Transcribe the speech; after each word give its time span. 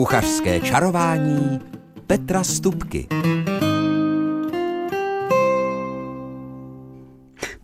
Kuchařské 0.00 0.60
čarování 0.60 1.60
Petra 2.06 2.44
Stupky. 2.44 3.06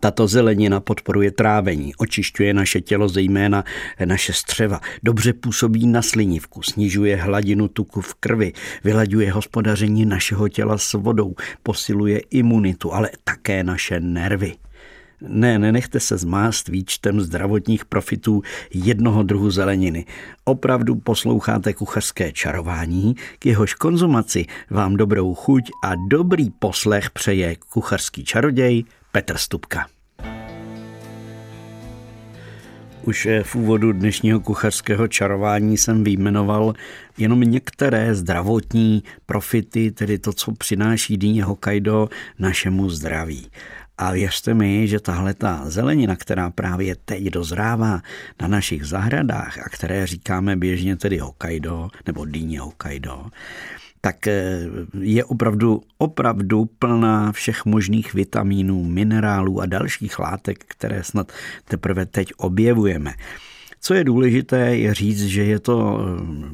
Tato 0.00 0.26
zelenina 0.26 0.80
podporuje 0.80 1.30
trávení, 1.30 1.94
očišťuje 1.94 2.54
naše 2.54 2.80
tělo, 2.80 3.08
zejména 3.08 3.64
naše 4.04 4.32
střeva, 4.32 4.80
dobře 5.02 5.32
působí 5.32 5.86
na 5.86 6.02
slinivku, 6.02 6.62
snižuje 6.62 7.16
hladinu 7.16 7.68
tuku 7.68 8.00
v 8.00 8.14
krvi, 8.14 8.52
vylaďuje 8.84 9.32
hospodaření 9.32 10.06
našeho 10.06 10.48
těla 10.48 10.78
s 10.78 10.92
vodou, 10.92 11.34
posiluje 11.62 12.18
imunitu, 12.18 12.94
ale 12.94 13.10
také 13.24 13.64
naše 13.64 14.00
nervy. 14.00 14.56
Ne, 15.20 15.58
nenechte 15.58 16.00
se 16.00 16.18
zmást 16.18 16.68
výčtem 16.68 17.20
zdravotních 17.20 17.84
profitů 17.84 18.42
jednoho 18.74 19.22
druhu 19.22 19.50
zeleniny. 19.50 20.04
Opravdu 20.44 20.94
posloucháte 20.94 21.72
kuchařské 21.72 22.32
čarování, 22.32 23.14
k 23.38 23.46
jehož 23.46 23.74
konzumaci 23.74 24.46
vám 24.70 24.96
dobrou 24.96 25.34
chuť 25.34 25.70
a 25.84 25.92
dobrý 26.08 26.50
poslech 26.50 27.10
přeje 27.10 27.56
kuchařský 27.68 28.24
čaroděj 28.24 28.84
Petr 29.12 29.36
Stupka. 29.36 29.86
Už 33.02 33.28
v 33.42 33.54
úvodu 33.54 33.92
dnešního 33.92 34.40
kuchařského 34.40 35.08
čarování 35.08 35.76
jsem 35.76 36.04
vyjmenoval 36.04 36.74
jenom 37.18 37.40
některé 37.40 38.14
zdravotní 38.14 39.02
profity, 39.26 39.90
tedy 39.90 40.18
to, 40.18 40.32
co 40.32 40.52
přináší 40.52 41.16
dýně 41.16 41.44
Hokkaido 41.44 42.08
našemu 42.38 42.90
zdraví. 42.90 43.46
A 43.98 44.12
věřte 44.12 44.54
mi, 44.54 44.88
že 44.88 45.00
tahle 45.00 45.34
ta 45.34 45.62
zelenina, 45.64 46.16
která 46.16 46.50
právě 46.50 46.96
teď 47.04 47.24
dozrává 47.24 48.02
na 48.42 48.48
našich 48.48 48.84
zahradách 48.84 49.58
a 49.58 49.68
které 49.68 50.06
říkáme 50.06 50.56
běžně 50.56 50.96
tedy 50.96 51.18
Hokkaido 51.18 51.88
nebo 52.06 52.24
dýně 52.24 52.60
Hokkaido, 52.60 53.26
tak 54.00 54.26
eh, 54.26 54.58
je 55.00 55.24
opravdu, 55.24 55.82
opravdu 55.98 56.64
plná 56.78 57.32
všech 57.32 57.64
možných 57.64 58.14
vitamínů, 58.14 58.84
minerálů 58.84 59.60
a 59.60 59.66
dalších 59.66 60.18
látek, 60.18 60.64
které 60.68 61.04
snad 61.04 61.32
teprve 61.64 62.06
teď 62.06 62.32
objevujeme. 62.36 63.14
Co 63.86 63.94
je 63.94 64.04
důležité, 64.04 64.76
je 64.76 64.94
říct, 64.94 65.26
že 65.26 65.44
je 65.44 65.58
to 65.58 66.00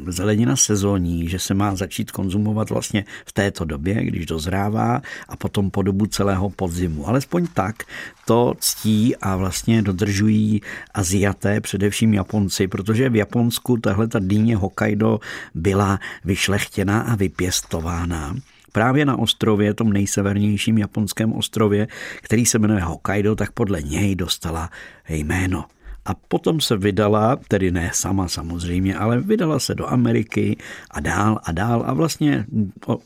eh, 0.09 0.13
zelenina 0.13 0.57
sezónní, 0.57 1.29
že 1.29 1.39
se 1.39 1.55
má 1.55 1.75
začít 1.75 2.11
konzumovat 2.11 2.71
vlastně 2.71 3.05
v 3.27 3.33
této 3.33 3.65
době, 3.65 3.95
když 4.05 4.27
dozrává 4.27 5.03
a 5.29 5.37
potom 5.37 5.71
po 5.71 5.83
dobu 5.83 6.07
celého 6.07 6.51
podzimu. 6.51 7.09
Alespoň 7.09 7.47
tak 7.55 7.83
to 8.25 8.55
ctí 8.59 9.17
a 9.17 9.37
vlastně 9.37 9.83
dodržují 9.83 10.61
Aziaté, 10.95 11.61
především 11.61 12.15
Japonci, 12.15 12.69
protože 12.69 13.09
v 13.09 13.17
Japonsku 13.17 13.77
tahle 13.77 14.09
ta 14.09 14.19
dýně 14.19 14.57
Hokkaido 14.57 15.21
byla 15.55 16.01
vyšlechtěná 16.25 17.01
a 17.01 17.17
vypěstována 17.17 18.37
právě 18.73 19.05
na 19.05 19.19
ostrově, 19.19 19.75
tom 19.75 19.93
nejsevernějším 19.93 20.79
japonském 20.79 21.33
ostrově, 21.33 21.89
který 22.23 22.47
se 22.47 22.59
jmenuje 22.59 22.81
Hokkaido, 22.81 23.35
tak 23.35 23.53
podle 23.53 23.83
něj 23.83 24.15
dostala 24.15 24.71
jméno. 25.09 25.65
A 26.05 26.15
potom 26.15 26.61
se 26.61 26.77
vydala, 26.77 27.37
tedy 27.49 27.71
ne 27.71 27.91
sama 27.95 28.29
samozřejmě, 28.29 28.97
ale 28.97 29.21
vydala 29.21 29.59
se 29.59 29.75
do 29.75 29.87
Ameriky 29.87 30.57
a 30.91 31.01
dál 31.01 31.41
a 31.45 31.53
dál 31.53 31.83
a 31.87 31.93
vlastně 31.93 32.47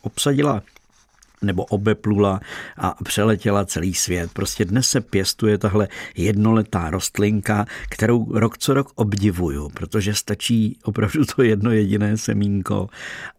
obsadila 0.00 0.62
nebo 1.42 1.64
obeplula 1.64 2.40
a 2.76 2.96
přeletěla 3.04 3.64
celý 3.64 3.94
svět. 3.94 4.30
Prostě 4.32 4.64
dnes 4.64 4.88
se 4.88 5.00
pěstuje 5.00 5.58
tahle 5.58 5.88
jednoletá 6.16 6.90
rostlinka, 6.90 7.66
kterou 7.88 8.38
rok 8.38 8.58
co 8.58 8.74
rok 8.74 8.92
obdivuju, 8.94 9.68
protože 9.68 10.14
stačí 10.14 10.78
opravdu 10.84 11.24
to 11.24 11.42
jedno 11.42 11.70
jediné 11.70 12.16
semínko 12.16 12.88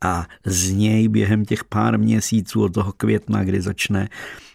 a 0.02 0.28
z 0.46 0.72
něj 0.72 1.08
během 1.08 1.46
těch 1.46 1.64
pár 1.64 2.00
měsíců 2.00 2.64
od 2.64 2.74
toho 2.74 2.94
května, 2.98 3.44
kdy 3.44 3.62
začne 3.62 4.10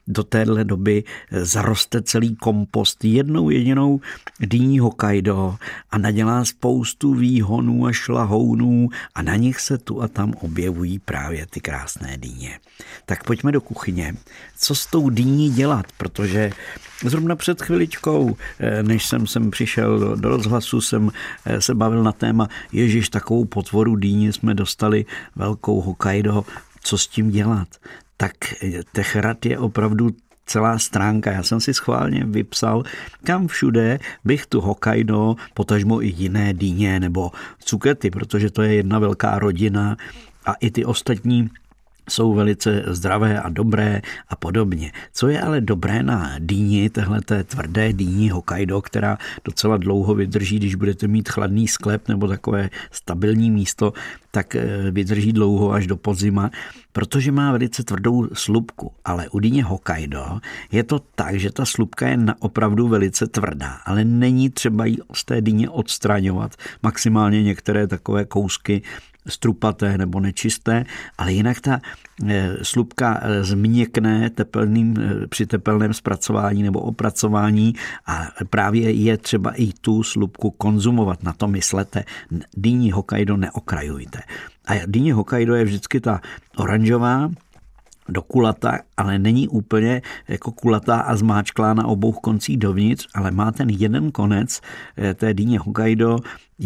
do 0.07 0.25
téhle 0.25 0.65
doby 0.65 1.05
zaroste 1.31 2.03
celý 2.03 2.37
kompost 2.37 3.05
jednou 3.05 3.51
jedinou 3.51 4.01
dýní 4.41 4.79
Hokkaido 4.79 5.57
a 5.91 5.99
nadělá 5.99 6.45
spoustu 6.45 7.15
výhonů 7.15 7.87
a 7.87 7.93
šlahounů 7.93 8.89
a 9.15 9.23
na 9.23 9.37
nich 9.37 9.61
se 9.61 9.79
tu 9.79 10.03
a 10.03 10.09
tam 10.09 10.35
objevují 10.41 10.99
právě 10.99 11.47
ty 11.47 11.61
krásné 11.61 12.19
dýně. 12.19 12.59
Tak 13.07 13.25
pojďme 13.25 13.53
do 13.53 13.61
kuchyně. 13.61 14.15
Co 14.59 14.75
s 14.75 14.87
tou 14.87 15.11
dýní 15.11 15.51
dělat? 15.51 15.87
Protože 15.97 16.53
Zrovna 17.05 17.37
před 17.37 17.63
chviličkou, 17.63 18.37
eh, 18.59 18.83
než 18.83 19.07
jsem 19.07 19.27
sem 19.27 19.51
přišel 19.51 19.99
do, 19.99 20.17
do 20.17 20.29
rozhlasu, 20.29 20.81
jsem 20.81 21.11
eh, 21.45 21.61
se 21.61 21.75
bavil 21.75 22.03
na 22.03 22.13
téma 22.13 22.49
Ježíš, 22.73 23.09
takovou 23.09 23.45
potvoru 23.45 23.97
dýně 23.97 24.33
jsme 24.33 24.55
dostali 24.55 25.05
velkou 25.37 25.81
Hokkaido, 25.81 26.45
co 26.83 26.99
s 26.99 27.07
tím 27.07 27.31
dělat? 27.31 27.69
Tak 28.17 28.33
těch 28.93 29.17
rad 29.17 29.47
je 29.47 29.59
opravdu 29.59 30.11
celá 30.47 30.79
stránka. 30.79 31.33
Já 31.33 31.43
jsem 31.43 31.61
si 31.61 31.75
schválně 31.75 32.25
vypsal, 32.25 32.83
kam 33.25 33.49
všude 33.49 33.99
bych 34.25 34.47
tu 34.47 34.61
Hokkaido, 34.61 35.37
potažmo 35.55 36.03
i 36.03 36.15
jiné 36.17 36.55
dýně 36.55 37.01
nebo 37.01 37.31
cukety, 37.59 38.11
protože 38.11 38.51
to 38.51 38.63
je 38.63 38.75
jedna 38.75 38.99
velká 38.99 39.39
rodina 39.39 39.97
a 40.47 40.55
i 40.55 40.71
ty 40.71 40.85
ostatní 40.85 41.51
jsou 42.11 42.35
velice 42.35 42.83
zdravé 42.87 43.41
a 43.41 43.49
dobré 43.49 44.03
a 44.29 44.37
podobně. 44.37 44.93
Co 45.13 45.29
je 45.29 45.41
ale 45.41 45.61
dobré 45.61 46.03
na 46.03 46.35
dýni, 46.39 46.91
téhleté 46.91 47.45
tvrdé 47.45 47.93
dýni 47.93 48.29
Hokkaido, 48.29 48.83
která 48.83 49.19
docela 49.45 49.77
dlouho 49.77 50.15
vydrží, 50.15 50.57
když 50.57 50.75
budete 50.75 51.07
mít 51.09 51.29
chladný 51.29 51.69
sklep 51.69 52.09
nebo 52.09 52.29
takové 52.29 52.71
stabilní 52.91 53.51
místo, 53.51 53.93
tak 54.31 54.57
eh, 54.57 54.91
vydrží 54.91 55.33
dlouho 55.33 55.73
až 55.73 55.87
do 55.87 55.97
podzima, 55.97 56.51
protože 56.93 57.33
má 57.33 57.53
velice 57.53 57.85
tvrdou 57.85 58.29
slupku. 58.33 58.93
Ale 59.05 59.29
u 59.29 59.39
dýně 59.39 59.65
Hokkaido 59.65 60.41
je 60.73 60.83
to 60.85 60.99
tak, 61.15 61.41
že 61.41 61.53
ta 61.53 61.65
slupka 61.65 62.09
je 62.09 62.19
opravdu 62.39 62.89
velice 62.89 63.27
tvrdá, 63.27 63.79
ale 63.85 64.05
není 64.05 64.51
třeba 64.51 64.85
ji 64.85 64.97
z 65.13 65.25
té 65.25 65.41
dýně 65.41 65.71
odstraňovat. 65.71 66.57
Maximálně 66.83 67.43
některé 67.43 67.87
takové 67.87 68.25
kousky 68.25 68.83
strupaté 69.29 69.99
nebo 69.99 70.21
nečisté, 70.21 70.85
ale 71.19 71.33
jinak 71.33 71.61
ta 71.61 71.81
eh, 72.29 72.57
slupka 72.63 73.21
eh, 73.23 73.45
změkne 73.45 74.31
tepelným, 74.31 74.95
eh, 74.99 75.27
při 75.27 75.47
tepelném 75.47 75.95
zpracování 75.95 76.63
nebo 76.63 76.81
opracování 76.81 77.75
a 78.07 78.29
právě 78.51 78.91
je 78.91 79.17
třeba 79.17 79.51
i 79.51 79.73
tu 79.81 80.03
slupku 80.03 80.51
konzumovat. 80.51 81.23
Na 81.23 81.33
to 81.33 81.49
myslete. 81.49 82.05
Dýní 82.57 82.93
Hokkaido 82.93 83.37
neokrajujte. 83.37 84.21
A 84.67 84.75
dýní 84.87 85.13
Hokkaido 85.13 85.55
je 85.55 85.65
vždycky 85.65 86.01
ta 86.01 86.21
oranžová, 86.57 87.31
do 88.09 88.23
kulata, 88.23 88.79
ale 88.97 89.19
není 89.19 89.49
úplně 89.49 90.03
jako 90.29 90.53
kulatá 90.53 91.01
a 91.01 91.17
zmáčklá 91.17 91.75
na 91.75 91.87
obou 91.87 92.13
koncích 92.13 92.57
dovnitř, 92.57 93.09
ale 93.15 93.31
má 93.31 93.53
ten 93.53 93.71
jeden 93.71 94.13
konec 94.13 94.61
eh, 94.97 95.15
té 95.15 95.35
dýně 95.35 95.59
Hokkaido, 95.59 96.19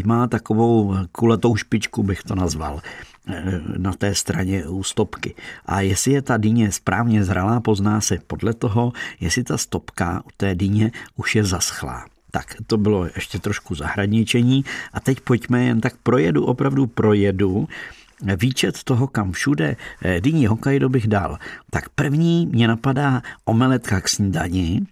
má 0.05 0.27
takovou 0.27 0.97
kulatou 1.13 1.57
špičku, 1.57 2.03
bych 2.03 2.23
to 2.23 2.35
nazval 2.35 2.81
eh, 3.29 3.61
na 3.77 3.93
té 3.93 4.15
straně 4.15 4.67
u 4.67 4.83
stopky. 4.83 5.35
A 5.67 5.81
jestli 5.81 6.13
je 6.13 6.23
ta 6.23 6.37
dýně 6.37 6.73
správně 6.73 7.25
zralá, 7.25 7.61
pozná 7.61 8.01
se 8.01 8.19
podle 8.27 8.55
toho, 8.55 8.93
jestli 9.21 9.45
ta 9.45 9.59
stopka 9.59 10.23
u 10.27 10.29
té 10.37 10.55
dýně 10.55 10.93
už 11.17 11.35
je 11.35 11.45
zaschlá. 11.45 12.05
Tak 12.31 12.55
to 12.67 12.77
bylo 12.77 13.09
ještě 13.15 13.39
trošku 13.39 13.75
zahradničení. 13.75 14.65
A 14.93 15.01
teď 15.01 15.21
pojďme 15.21 15.65
jen 15.65 15.81
tak 15.81 15.97
projedu, 16.03 16.45
opravdu 16.45 16.87
projedu 16.87 17.69
výčet 18.37 18.83
toho, 18.85 19.07
kam 19.07 19.33
všude 19.33 19.77
eh, 20.03 20.21
dýní 20.21 20.47
Hokkaido 20.47 20.89
bych 20.89 21.09
dal, 21.09 21.39
tak 21.71 21.89
první 21.89 22.47
mě 22.47 22.69
napadá 22.69 23.23
omeletka 23.45 24.01
k 24.01 24.09
snídani, 24.09 24.87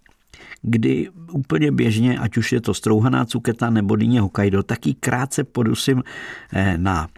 kdy 0.63 1.09
úplně 1.33 1.73
běžně, 1.73 2.19
ať 2.19 2.37
už 2.37 2.53
je 2.53 2.61
to 2.61 2.75
strouhaná 2.75 3.25
cuketa 3.25 3.71
nebo 3.71 3.97
dýně 3.97 4.21
Hokkaido, 4.21 4.63
taky 4.63 4.95
krátce 4.95 5.45
podusím 5.45 6.03
eh, 6.53 6.79
na 6.79 7.09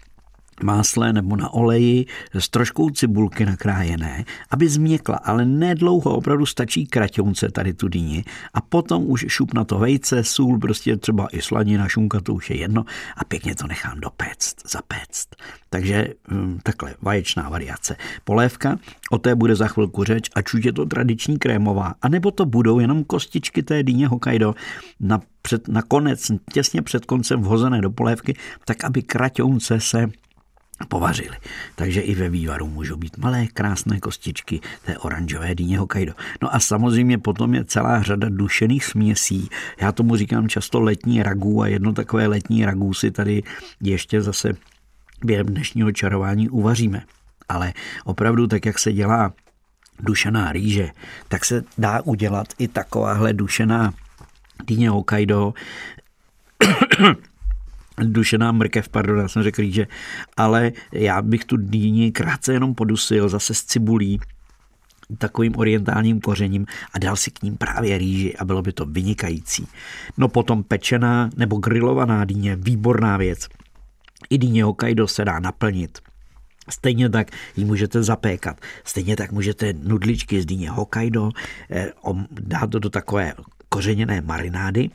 másle 0.63 1.13
nebo 1.13 1.37
na 1.37 1.53
oleji 1.53 2.07
s 2.35 2.49
troškou 2.49 2.91
cibulky 2.91 3.47
nakrájené, 3.47 4.25
aby 4.51 4.69
změkla, 4.69 5.17
ale 5.17 5.45
nedlouho, 5.45 6.17
opravdu 6.17 6.47
stačí 6.47 6.87
kraťounce 6.87 7.51
tady 7.51 7.75
tu 7.75 7.89
dýni 7.89 8.25
a 8.55 8.61
potom 8.61 9.11
už 9.11 9.27
šup 9.29 9.55
na 9.55 9.65
to 9.65 9.79
vejce, 9.79 10.25
sůl, 10.25 10.59
prostě 10.59 10.97
třeba 10.97 11.29
i 11.33 11.43
slanina, 11.43 11.89
šunka, 11.89 12.21
to 12.21 12.35
už 12.35 12.51
je 12.51 12.57
jedno 12.57 12.85
a 13.17 13.25
pěkně 13.25 13.55
to 13.55 13.67
nechám 13.67 14.01
dopéct, 14.01 14.55
zapéct. 14.71 15.29
Takže 15.71 16.09
hm, 16.31 16.59
takhle, 16.63 16.95
vaječná 17.03 17.49
variace. 17.49 17.97
Polévka, 18.25 18.79
o 19.11 19.19
té 19.19 19.35
bude 19.35 19.57
za 19.57 19.69
chvilku 19.69 20.05
řeč, 20.05 20.31
ať 20.35 20.55
už 20.55 20.65
je 20.65 20.73
to 20.73 20.87
tradiční 20.87 21.39
krémová, 21.39 21.95
anebo 22.03 22.31
to 22.31 22.47
budou 22.47 22.79
jenom 22.79 23.05
kostičky 23.05 23.63
té 23.63 23.83
dýně 23.83 24.09
Hokkaido 24.09 24.55
na, 25.01 25.21
před, 25.43 25.69
na 25.69 25.83
konec, 25.83 26.31
těsně 26.53 26.83
před 26.83 27.05
koncem 27.07 27.43
vhozené 27.43 27.81
do 27.81 27.91
polévky, 27.91 28.37
tak 28.65 28.85
aby 28.85 29.03
kraťounce 29.03 29.81
se 29.81 30.09
povařili. 30.89 31.37
Takže 31.75 32.01
i 32.01 32.15
ve 32.15 32.29
vývaru 32.29 32.67
můžou 32.67 32.97
být 32.97 33.19
malé, 33.19 33.47
krásné 33.47 34.01
kostičky 34.01 34.61
té 34.85 34.99
oranžové 34.99 35.55
dýně 35.55 35.79
Hokkaido. 35.79 36.13
No 36.43 36.55
a 36.55 36.61
samozřejmě 36.61 37.19
potom 37.19 37.55
je 37.55 37.65
celá 37.65 38.03
řada 38.03 38.29
dušených 38.31 38.85
směsí. 38.85 39.49
Já 39.81 39.93
tomu 39.93 40.17
říkám 40.17 40.49
často 40.49 40.81
letní 40.81 41.23
ragů 41.23 41.63
a 41.63 41.67
jedno 41.67 41.93
takové 41.93 42.27
letní 42.27 42.65
ragů 42.65 42.95
si 42.95 43.11
tady 43.11 43.43
ještě 43.81 44.23
zase 44.23 44.53
během 45.25 45.47
dnešního 45.47 45.93
čarování 45.93 46.49
uvaříme. 46.49 47.03
Ale 47.49 47.73
opravdu 48.05 48.47
tak, 48.47 48.67
jak 48.67 48.79
se 48.79 48.93
dělá 48.93 49.33
dušená 50.01 50.53
rýže, 50.53 50.91
tak 51.29 51.45
se 51.45 51.65
dá 51.79 52.03
udělat 52.03 52.47
i 52.59 52.69
takováhle 52.69 53.33
dušená 53.33 53.95
dýně 54.67 54.91
Hokkaido, 54.91 55.55
dušená 58.05 58.53
mrkev, 58.53 58.89
pardon, 58.89 59.19
já 59.19 59.29
jsem 59.29 59.43
řekl 59.43 59.63
rýže, 59.63 59.87
ale 60.37 60.73
já 60.93 61.23
bych 61.23 61.45
tu 61.45 61.57
dýni 61.57 62.13
krátce 62.13 62.53
jenom 62.53 62.75
podusil 62.75 63.29
zase 63.29 63.55
s 63.55 63.65
cibulí, 63.65 64.21
takovým 65.19 65.57
orientálním 65.57 66.21
kořením 66.21 66.67
a 66.93 66.99
dal 66.99 67.17
si 67.17 67.31
k 67.31 67.43
ním 67.43 67.57
právě 67.57 67.99
rýži 67.99 68.37
a 68.37 68.45
bylo 68.45 68.63
by 68.63 68.73
to 68.73 68.87
vynikající. 68.87 69.69
No 70.17 70.29
potom 70.29 70.63
pečená 70.63 71.31
nebo 71.37 71.57
grilovaná 71.57 72.25
dýně, 72.25 72.57
výborná 72.57 73.17
věc. 73.17 73.49
I 74.31 74.39
dýně 74.39 74.65
Hokkaido 74.65 75.09
se 75.09 75.25
dá 75.25 75.41
naplnit. 75.41 75.99
Stejně 76.69 77.09
tak 77.09 77.31
ji 77.57 77.65
můžete 77.65 78.03
zapékat. 78.03 78.61
Stejně 78.85 79.17
tak 79.17 79.33
můžete 79.33 79.73
nudličky 79.73 80.43
z 80.43 80.47
dýně 80.47 80.71
Hokkaido 80.71 81.31
eh, 81.71 81.93
dát 82.31 82.71
do 82.71 82.91
takové 82.91 83.33
kořeněné 83.69 84.21
marinády 84.21 84.91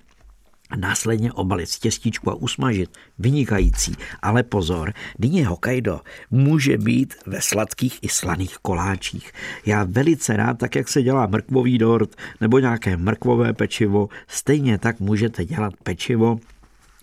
následně 0.76 1.32
obalit 1.32 1.70
v 1.70 1.80
těstíčku 1.80 2.32
a 2.32 2.36
usmažit. 2.36 2.90
Vynikající. 3.20 3.96
Ale 4.22 4.44
pozor, 4.44 4.94
dyně 5.20 5.48
Hokkaido 5.48 6.02
může 6.32 6.78
být 6.78 7.14
ve 7.26 7.42
sladkých 7.42 8.00
i 8.02 8.10
slaných 8.10 8.58
koláčích. 8.58 9.32
Já 9.66 9.84
velice 9.84 10.38
rád, 10.38 10.58
tak 10.58 10.76
jak 10.76 10.88
se 10.88 11.02
dělá 11.04 11.28
mrkvový 11.28 11.78
dort 11.78 12.16
nebo 12.42 12.60
nějaké 12.60 12.98
mrkvové 12.98 13.54
pečivo, 13.54 14.10
stejně 14.28 14.78
tak 14.78 15.00
můžete 15.00 15.46
dělat 15.46 15.74
pečivo 15.84 16.40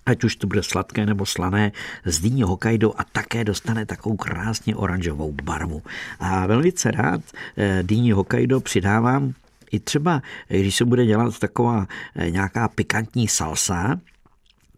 ať 0.08 0.24
už 0.24 0.36
to 0.36 0.46
bude 0.46 0.62
sladké 0.62 1.06
nebo 1.06 1.26
slané, 1.26 1.72
z 2.04 2.20
dýně 2.20 2.44
Hokkaido 2.44 2.92
a 3.00 3.04
také 3.12 3.44
dostane 3.44 3.86
takovou 3.86 4.16
krásně 4.16 4.76
oranžovou 4.76 5.32
barvu. 5.42 5.82
A 6.20 6.46
velice 6.46 6.90
rád 6.90 7.20
eh, 7.56 7.82
dýně 7.82 8.14
Hokkaido 8.14 8.60
přidávám 8.60 9.34
i 9.70 9.80
třeba, 9.80 10.22
když 10.48 10.76
se 10.76 10.84
bude 10.84 11.06
dělat 11.06 11.38
taková 11.38 11.86
eh, 12.16 12.30
nějaká 12.30 12.68
pikantní 12.68 13.28
salsa, 13.28 14.00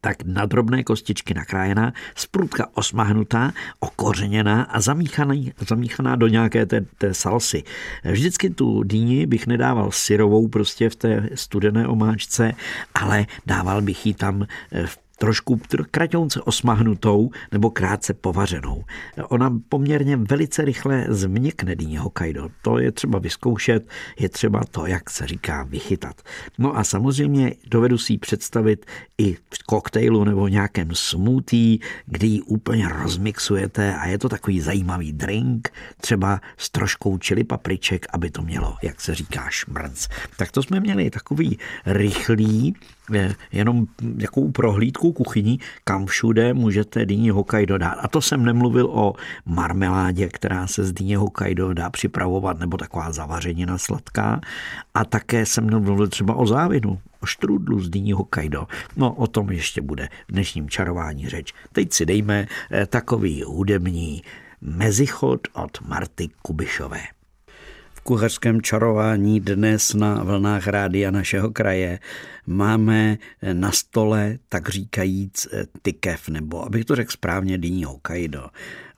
tak 0.00 0.24
na 0.24 0.46
drobné 0.46 0.84
kostičky 0.84 1.34
nakrájená, 1.34 1.92
sprudka 2.14 2.66
osmahnutá, 2.74 3.52
okořeněná 3.80 4.62
a 4.62 4.80
zamíchaná, 4.80 5.34
zamíchaná 5.68 6.16
do 6.16 6.26
nějaké 6.26 6.66
té, 6.66 6.80
té 6.80 7.14
salsy. 7.14 7.62
Vždycky 8.04 8.50
tu 8.50 8.82
dýni 8.82 9.26
bych 9.26 9.46
nedával 9.46 9.90
syrovou 9.90 10.48
prostě 10.48 10.90
v 10.90 10.96
té 10.96 11.28
studené 11.34 11.88
omáčce, 11.88 12.52
ale 12.94 13.26
dával 13.46 13.82
bych 13.82 14.06
ji 14.06 14.14
tam 14.14 14.46
eh, 14.72 14.86
v 14.86 14.98
trošku 15.20 15.60
kraťounce 15.90 16.40
osmahnutou 16.40 17.30
nebo 17.52 17.70
krátce 17.70 18.14
povařenou. 18.14 18.84
Ona 19.28 19.58
poměrně 19.68 20.16
velice 20.16 20.64
rychle 20.64 21.06
změkne 21.08 21.76
dýně 21.76 22.00
Hokkaido. 22.00 22.48
To 22.62 22.78
je 22.78 22.92
třeba 22.92 23.18
vyzkoušet, 23.18 23.88
je 24.18 24.28
třeba 24.28 24.62
to, 24.70 24.86
jak 24.86 25.10
se 25.10 25.26
říká, 25.26 25.62
vychytat. 25.62 26.22
No 26.58 26.76
a 26.76 26.84
samozřejmě 26.84 27.54
dovedu 27.66 27.98
si 27.98 28.12
ji 28.12 28.18
představit 28.18 28.86
i 29.18 29.34
v 29.34 29.62
koktejlu 29.66 30.24
nebo 30.24 30.48
nějakém 30.48 30.88
smoothie, 30.92 31.78
kdy 32.06 32.26
ji 32.26 32.42
úplně 32.42 32.88
rozmixujete 32.88 33.94
a 33.94 34.06
je 34.06 34.18
to 34.18 34.28
takový 34.28 34.60
zajímavý 34.60 35.12
drink, 35.12 35.72
třeba 36.00 36.40
s 36.56 36.70
troškou 36.70 37.18
čili 37.18 37.44
papriček, 37.44 38.06
aby 38.12 38.30
to 38.30 38.42
mělo, 38.42 38.76
jak 38.82 39.00
se 39.00 39.14
říká, 39.14 39.46
šmrnc. 39.50 40.08
Tak 40.36 40.52
to 40.52 40.62
jsme 40.62 40.80
měli 40.80 41.10
takový 41.10 41.58
rychlý 41.86 42.74
jenom 43.52 43.86
jakou 44.18 44.50
prohlídku 44.50 45.12
kuchyní, 45.12 45.60
kam 45.84 46.06
všude 46.06 46.54
můžete 46.54 47.06
dýni 47.06 47.30
Hokkaido 47.30 47.78
dát. 47.78 47.92
A 47.92 48.08
to 48.08 48.20
jsem 48.20 48.44
nemluvil 48.44 48.86
o 48.86 49.14
marmeládě, 49.46 50.28
která 50.28 50.66
se 50.66 50.84
z 50.84 50.92
dýně 50.92 51.16
Hokkaido 51.18 51.74
dá 51.74 51.90
připravovat, 51.90 52.58
nebo 52.58 52.76
taková 52.76 53.12
zavařenina 53.12 53.78
sladká. 53.78 54.40
A 54.94 55.04
také 55.04 55.46
jsem 55.46 55.70
nemluvil 55.70 56.08
třeba 56.08 56.34
o 56.34 56.46
závinu, 56.46 56.98
o 57.20 57.26
štrudlu 57.26 57.80
z 57.80 57.90
dýní 57.90 58.12
Hokkaido. 58.12 58.66
No, 58.96 59.12
o 59.12 59.26
tom 59.26 59.50
ještě 59.50 59.80
bude 59.80 60.08
v 60.28 60.32
dnešním 60.32 60.70
čarování 60.70 61.28
řeč. 61.28 61.54
Teď 61.72 61.92
si 61.92 62.06
dejme 62.06 62.46
eh, 62.70 62.86
takový 62.86 63.42
hudební 63.42 64.22
mezichod 64.60 65.40
od 65.52 65.80
Marty 65.88 66.28
Kubišové 66.42 67.00
kuchařském 68.10 68.62
čarování 68.62 69.40
dnes 69.40 69.94
na 69.94 70.24
vlnách 70.24 70.66
rádia 70.66 71.10
našeho 71.10 71.50
kraje 71.50 71.98
máme 72.46 73.18
na 73.52 73.72
stole, 73.72 74.38
tak 74.48 74.68
říkajíc, 74.68 75.48
tykev, 75.82 76.28
nebo 76.28 76.64
abych 76.66 76.84
to 76.84 76.96
řekl 76.96 77.12
správně, 77.12 77.58
dýní 77.58 77.84
Hokkaido. 77.84 78.46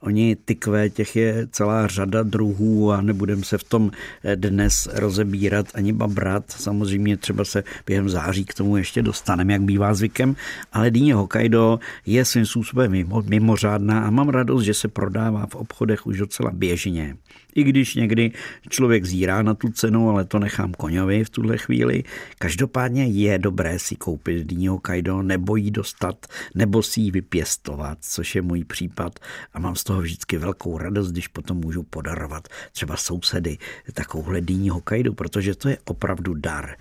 Oni 0.03 0.35
tykvé, 0.35 0.89
těch 0.89 1.15
je 1.15 1.47
celá 1.51 1.87
řada 1.87 2.23
druhů 2.23 2.91
a 2.91 3.01
nebudem 3.01 3.43
se 3.43 3.57
v 3.57 3.63
tom 3.63 3.91
dnes 4.35 4.89
rozebírat 4.93 5.67
ani 5.73 5.93
babrat. 5.93 6.51
Samozřejmě 6.51 7.17
třeba 7.17 7.45
se 7.45 7.63
během 7.85 8.09
září 8.09 8.45
k 8.45 8.53
tomu 8.53 8.77
ještě 8.77 9.01
dostaneme, 9.01 9.53
jak 9.53 9.61
bývá 9.61 9.93
zvykem, 9.93 10.35
ale 10.73 10.91
dýně 10.91 11.15
Hokkaido 11.15 11.79
je 12.05 12.25
svým 12.25 12.45
způsobem 12.45 12.91
mimořádná 13.25 13.99
a 13.99 14.09
mám 14.09 14.29
radost, 14.29 14.63
že 14.63 14.73
se 14.73 14.87
prodává 14.87 15.45
v 15.45 15.55
obchodech 15.55 16.07
už 16.07 16.17
docela 16.17 16.51
běžně. 16.53 17.17
I 17.55 17.63
když 17.63 17.95
někdy 17.95 18.31
člověk 18.69 19.05
zírá 19.05 19.41
na 19.41 19.53
tu 19.53 19.69
cenu, 19.69 20.09
ale 20.09 20.25
to 20.25 20.39
nechám 20.39 20.71
koňovi 20.71 21.23
v 21.23 21.29
tuhle 21.29 21.57
chvíli. 21.57 22.03
Každopádně 22.39 23.05
je 23.05 23.37
dobré 23.37 23.79
si 23.79 23.95
koupit 23.95 24.47
dýní 24.47 24.67
Hokkaido 24.67 25.21
nebo 25.21 25.55
jí 25.55 25.71
dostat, 25.71 26.25
nebo 26.55 26.83
si 26.83 27.01
ji 27.01 27.11
vypěstovat, 27.11 27.97
což 28.01 28.35
je 28.35 28.41
můj 28.41 28.63
případ 28.63 29.19
a 29.53 29.59
mám 29.59 29.75
z 29.75 29.83
toho 29.83 29.92
vždycky 30.01 30.37
velkou 30.37 30.77
radost, 30.77 31.11
když 31.11 31.27
potom 31.27 31.57
můžu 31.57 31.83
podarovat 31.83 32.47
třeba 32.71 32.97
sousedy 32.97 33.57
takovouhle 33.93 34.41
dýní 34.41 34.69
Hokkaido, 34.69 35.13
protože 35.13 35.55
to 35.55 35.69
je 35.69 35.77
opravdu 35.85 36.33
dar. 36.33 36.75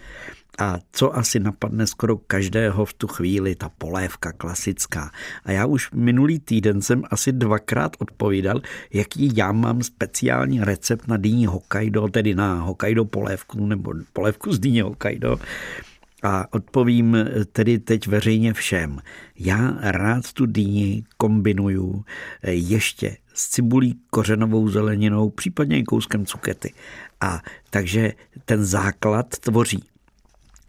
A 0.58 0.78
co 0.92 1.16
asi 1.16 1.40
napadne 1.40 1.86
skoro 1.86 2.16
každého 2.16 2.84
v 2.84 2.92
tu 2.92 3.06
chvíli, 3.06 3.54
ta 3.54 3.68
polévka 3.68 4.32
klasická. 4.32 5.10
A 5.44 5.52
já 5.52 5.66
už 5.66 5.90
minulý 5.94 6.38
týden 6.38 6.82
jsem 6.82 7.02
asi 7.10 7.32
dvakrát 7.32 7.96
odpovídal, 7.98 8.60
jaký 8.92 9.30
já 9.36 9.52
mám 9.52 9.82
speciální 9.82 10.60
recept 10.60 11.08
na 11.08 11.16
dýní 11.16 11.46
Hokkaido, 11.46 12.08
tedy 12.08 12.34
na 12.34 12.54
Hokkaido 12.54 13.04
polévku 13.04 13.66
nebo 13.66 13.94
polévku 14.12 14.52
z 14.52 14.58
dýně 14.58 14.82
Hokkaido. 14.82 15.38
A 16.22 16.52
odpovím 16.52 17.16
tedy 17.52 17.78
teď 17.78 18.06
veřejně 18.06 18.52
všem. 18.52 18.98
Já 19.38 19.76
rád 19.80 20.32
tu 20.32 20.46
dýni 20.46 21.04
kombinuju 21.16 22.04
ještě 22.46 23.16
s 23.34 23.48
cibulí, 23.48 23.98
kořenovou 24.10 24.68
zeleninou, 24.68 25.30
případně 25.30 25.78
i 25.78 25.82
kouskem 25.82 26.26
cukety. 26.26 26.72
A 27.20 27.42
takže 27.70 28.12
ten 28.44 28.64
základ 28.64 29.26
tvoří 29.38 29.84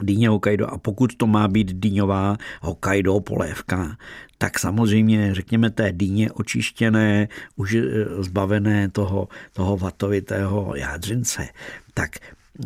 dýně 0.03 0.29
Hokkaido 0.29 0.67
a 0.67 0.77
pokud 0.77 1.15
to 1.15 1.27
má 1.27 1.47
být 1.47 1.73
dýňová 1.73 2.37
Hokkaido 2.61 3.19
polévka, 3.19 3.97
tak 4.37 4.59
samozřejmě, 4.59 5.35
řekněme, 5.35 5.69
té 5.69 5.91
dýně 5.91 6.31
očištěné, 6.31 7.27
už 7.55 7.73
eh, 7.73 7.83
zbavené 8.23 8.89
toho, 8.89 9.27
toho 9.53 9.77
vatovitého 9.77 10.75
jádřince, 10.75 11.47
tak 11.93 12.09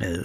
eh, 0.01 0.17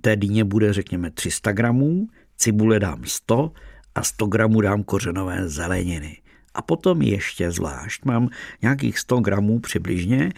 té 0.00 0.16
dýně 0.16 0.44
bude, 0.44 0.72
řekněme, 0.72 1.10
300 1.10 1.52
gramů, 1.52 2.08
cibule 2.38 2.80
dám 2.80 3.04
100 3.04 3.52
a 3.94 4.02
100 4.02 4.26
gramů 4.26 4.60
dám 4.60 4.82
kořenové 4.82 5.48
zeleniny. 5.48 6.16
A 6.54 6.62
potom 6.62 7.02
ještě 7.02 7.50
zvlášť 7.50 8.04
mám 8.04 8.28
nějakých 8.62 8.98
100 8.98 9.20
gramů 9.20 9.60
přibližně 9.60 10.32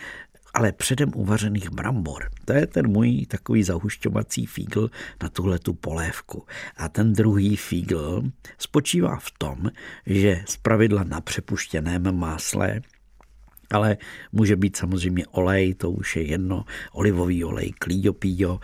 ale 0.55 0.73
předem 0.73 1.11
uvařených 1.15 1.71
brambor. 1.71 2.31
To 2.45 2.53
je 2.53 2.67
ten 2.67 2.89
můj 2.89 3.27
takový 3.27 3.63
zahušťovací 3.63 4.47
fígl 4.47 4.91
na 5.23 5.29
tuhle 5.29 5.59
tu 5.59 5.75
polévku. 5.75 6.47
A 6.77 6.89
ten 6.89 7.13
druhý 7.13 7.57
fígl 7.57 8.23
spočívá 8.59 9.17
v 9.17 9.31
tom, 9.39 9.71
že 10.07 10.43
z 10.47 10.57
pravidla 10.57 11.05
na 11.05 11.21
přepuštěném 11.21 12.19
másle 12.19 12.81
ale 13.73 13.97
může 14.33 14.57
být 14.57 14.77
samozřejmě 14.77 15.27
olej, 15.27 15.75
to 15.75 15.91
už 15.91 16.17
je 16.17 16.23
jedno, 16.23 16.65
olivový 16.93 17.45
olej, 17.45 17.73
klíďopíjo, 17.79 18.61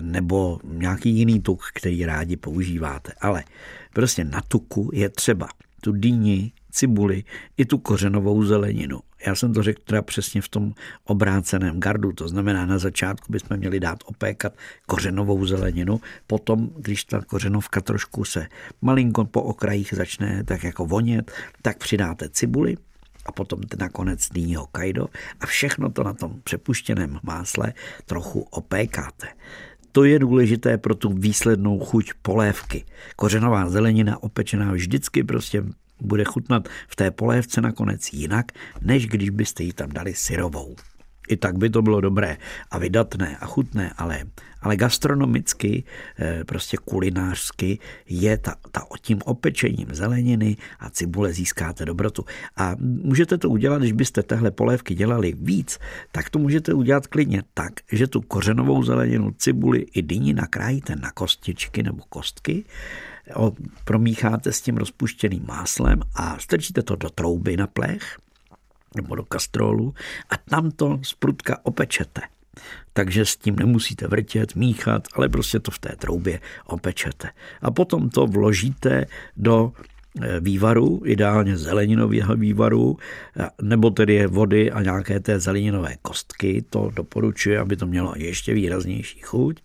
nebo 0.00 0.58
nějaký 0.64 1.10
jiný 1.10 1.40
tuk, 1.40 1.62
který 1.74 2.06
rádi 2.06 2.36
používáte. 2.36 3.12
Ale 3.20 3.44
prostě 3.92 4.24
na 4.24 4.40
tuku 4.48 4.90
je 4.92 5.08
třeba 5.08 5.48
tu 5.80 5.92
dýni, 5.92 6.52
cibuli 6.70 7.24
i 7.56 7.64
tu 7.64 7.78
kořenovou 7.78 8.44
zeleninu. 8.44 9.00
Já 9.26 9.34
jsem 9.34 9.52
to 9.52 9.62
řekl 9.62 9.82
teda 9.84 10.02
přesně 10.02 10.40
v 10.40 10.48
tom 10.48 10.72
obráceném 11.04 11.80
gardu, 11.80 12.12
to 12.12 12.28
znamená 12.28 12.66
na 12.66 12.78
začátku 12.78 13.32
bychom 13.32 13.56
měli 13.56 13.80
dát 13.80 13.98
opékat 14.04 14.52
kořenovou 14.86 15.46
zeleninu, 15.46 16.00
potom, 16.26 16.70
když 16.76 17.04
ta 17.04 17.20
kořenovka 17.20 17.80
trošku 17.80 18.24
se 18.24 18.46
malinko 18.82 19.24
po 19.24 19.42
okrajích 19.42 19.94
začne 19.96 20.44
tak 20.44 20.64
jako 20.64 20.86
vonět, 20.86 21.32
tak 21.62 21.78
přidáte 21.78 22.28
cibuli, 22.28 22.76
a 23.28 23.32
potom 23.32 23.60
nakonec 23.78 24.28
dýní 24.32 24.54
Hokkaido 24.54 25.06
a 25.40 25.46
všechno 25.46 25.90
to 25.90 26.02
na 26.02 26.12
tom 26.12 26.40
přepuštěném 26.44 27.18
másle 27.22 27.72
trochu 28.06 28.40
opékáte. 28.40 29.28
To 29.92 30.04
je 30.04 30.18
důležité 30.18 30.78
pro 30.78 30.94
tu 30.94 31.12
výslednou 31.12 31.78
chuť 31.78 32.12
polévky. 32.22 32.84
Kořenová 33.16 33.68
zelenina 33.68 34.22
opečená 34.22 34.72
vždycky 34.72 35.24
prostě 35.24 35.64
bude 36.00 36.24
chutnat 36.24 36.68
v 36.88 36.96
té 36.96 37.10
polévce 37.10 37.60
nakonec 37.60 38.12
jinak, 38.12 38.52
než 38.80 39.06
když 39.06 39.30
byste 39.30 39.62
ji 39.62 39.72
tam 39.72 39.90
dali 39.90 40.14
syrovou. 40.14 40.76
I 41.28 41.36
tak 41.36 41.58
by 41.58 41.70
to 41.70 41.82
bylo 41.82 42.00
dobré 42.00 42.36
a 42.70 42.78
vydatné 42.78 43.36
a 43.36 43.46
chutné, 43.46 43.92
ale, 43.96 44.24
ale 44.62 44.76
gastronomicky, 44.76 45.84
eh, 46.18 46.44
prostě 46.44 46.76
kulinářsky 46.76 47.78
je 48.08 48.38
ta, 48.38 48.54
ta 48.70 48.80
tím 49.00 49.18
opečením 49.24 49.88
zeleniny 49.92 50.56
a 50.80 50.90
cibule 50.90 51.32
získáte 51.32 51.84
dobrotu. 51.84 52.24
A 52.56 52.76
můžete 52.80 53.38
to 53.38 53.50
udělat, 53.50 53.78
když 53.78 53.92
byste 53.92 54.22
tehle 54.22 54.50
polévky 54.50 54.94
dělali 54.94 55.34
víc, 55.40 55.78
tak 56.12 56.30
to 56.30 56.38
můžete 56.38 56.74
udělat 56.74 57.06
klidně 57.06 57.42
tak, 57.54 57.72
že 57.92 58.06
tu 58.06 58.20
kořenovou 58.20 58.82
zeleninu, 58.82 59.30
cibuli 59.38 59.78
i 59.78 60.02
dyni 60.02 60.34
nakrájíte 60.34 60.96
na 60.96 61.10
kostičky 61.10 61.82
nebo 61.82 62.02
kostky, 62.08 62.64
promícháte 63.84 64.52
s 64.52 64.60
tím 64.60 64.76
rozpuštěným 64.76 65.44
máslem 65.46 66.00
a 66.14 66.38
strčíte 66.38 66.82
to 66.82 66.96
do 66.96 67.10
trouby 67.10 67.56
na 67.56 67.66
plech 67.66 68.18
nebo 68.96 69.14
do 69.14 69.24
kastrolu 69.24 69.94
a 70.30 70.36
tam 70.36 70.70
to 70.70 71.00
z 71.02 71.14
prudka 71.14 71.58
opečete. 71.62 72.20
Takže 72.92 73.24
s 73.24 73.36
tím 73.36 73.56
nemusíte 73.56 74.06
vrtět, 74.06 74.56
míchat, 74.56 75.08
ale 75.14 75.28
prostě 75.28 75.60
to 75.60 75.70
v 75.70 75.78
té 75.78 75.96
troubě 75.98 76.40
opečete. 76.66 77.28
A 77.62 77.70
potom 77.70 78.10
to 78.10 78.26
vložíte 78.26 79.06
do 79.36 79.72
eh, 80.22 80.40
vývaru, 80.40 81.02
ideálně 81.04 81.56
zeleninového 81.56 82.36
vývaru, 82.36 82.96
nebo 83.62 83.90
tedy 83.90 84.26
vody 84.26 84.70
a 84.70 84.82
nějaké 84.82 85.20
té 85.20 85.40
zeleninové 85.40 85.94
kostky, 86.02 86.64
to 86.70 86.90
doporučuji, 86.94 87.58
aby 87.58 87.76
to 87.76 87.86
mělo 87.86 88.12
ještě 88.16 88.54
výraznější 88.54 89.20
chuť. 89.20 89.62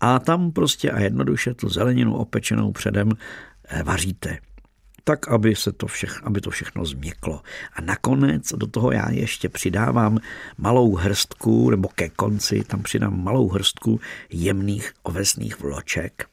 A 0.00 0.18
tam 0.18 0.52
prostě 0.52 0.90
a 0.90 1.00
jednoduše 1.00 1.54
tu 1.54 1.68
zeleninu 1.68 2.16
opečenou 2.16 2.72
předem 2.72 3.12
eh, 3.68 3.82
vaříte 3.82 4.38
tak 5.04 5.28
aby, 5.28 5.56
se 5.56 5.72
to 5.72 5.86
všech, 5.86 6.20
aby 6.24 6.40
to 6.40 6.50
všechno 6.50 6.84
změklo. 6.84 7.42
A 7.72 7.80
nakonec 7.80 8.52
do 8.52 8.66
toho 8.66 8.92
já 8.92 9.10
ještě 9.10 9.48
přidávám 9.48 10.18
malou 10.58 10.94
hrstku, 10.94 11.70
nebo 11.70 11.88
ke 11.88 12.08
konci 12.08 12.64
tam 12.64 12.82
přidám 12.82 13.24
malou 13.24 13.48
hrstku 13.48 14.00
jemných 14.30 14.92
ovesných 15.02 15.60
vloček, 15.60 16.24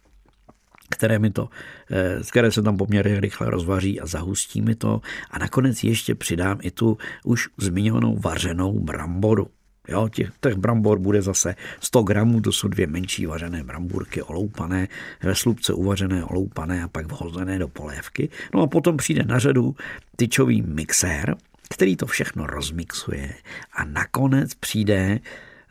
které, 0.89 1.19
mi 1.19 1.31
to, 1.31 1.49
eh, 1.91 2.19
které 2.29 2.51
se 2.51 2.61
tam 2.61 2.77
poměrně 2.77 3.19
rychle 3.19 3.49
rozvaří 3.49 4.01
a 4.01 4.05
zahustí 4.05 4.61
mi 4.61 4.75
to. 4.75 5.01
A 5.31 5.39
nakonec 5.39 5.83
ještě 5.83 6.15
přidám 6.15 6.57
i 6.61 6.71
tu 6.71 6.97
už 7.23 7.49
zmiňovanou 7.57 8.17
vařenou 8.17 8.79
bramboru. 8.79 9.47
Jo, 9.87 10.09
těch, 10.09 10.31
těch 10.41 10.55
brambor 10.55 10.99
bude 10.99 11.21
zase 11.21 11.55
100 11.79 12.03
gramů, 12.03 12.41
to 12.41 12.51
jsou 12.51 12.67
dvě 12.67 12.87
menší 12.87 13.25
vařené 13.25 13.63
bramburky 13.63 14.21
oloupané, 14.21 14.87
ve 15.23 15.35
slupce 15.35 15.73
uvařené, 15.73 16.23
oloupané 16.23 16.83
a 16.83 16.87
pak 16.87 17.11
vhozené 17.11 17.59
do 17.59 17.67
polévky. 17.67 18.29
No 18.53 18.61
a 18.61 18.67
potom 18.67 18.97
přijde 18.97 19.23
na 19.23 19.39
řadu 19.39 19.75
tyčový 20.15 20.61
mixér, 20.61 21.35
který 21.69 21.95
to 21.95 22.05
všechno 22.05 22.47
rozmixuje 22.47 23.33
a 23.73 23.85
nakonec 23.85 24.53
přijde, 24.53 25.19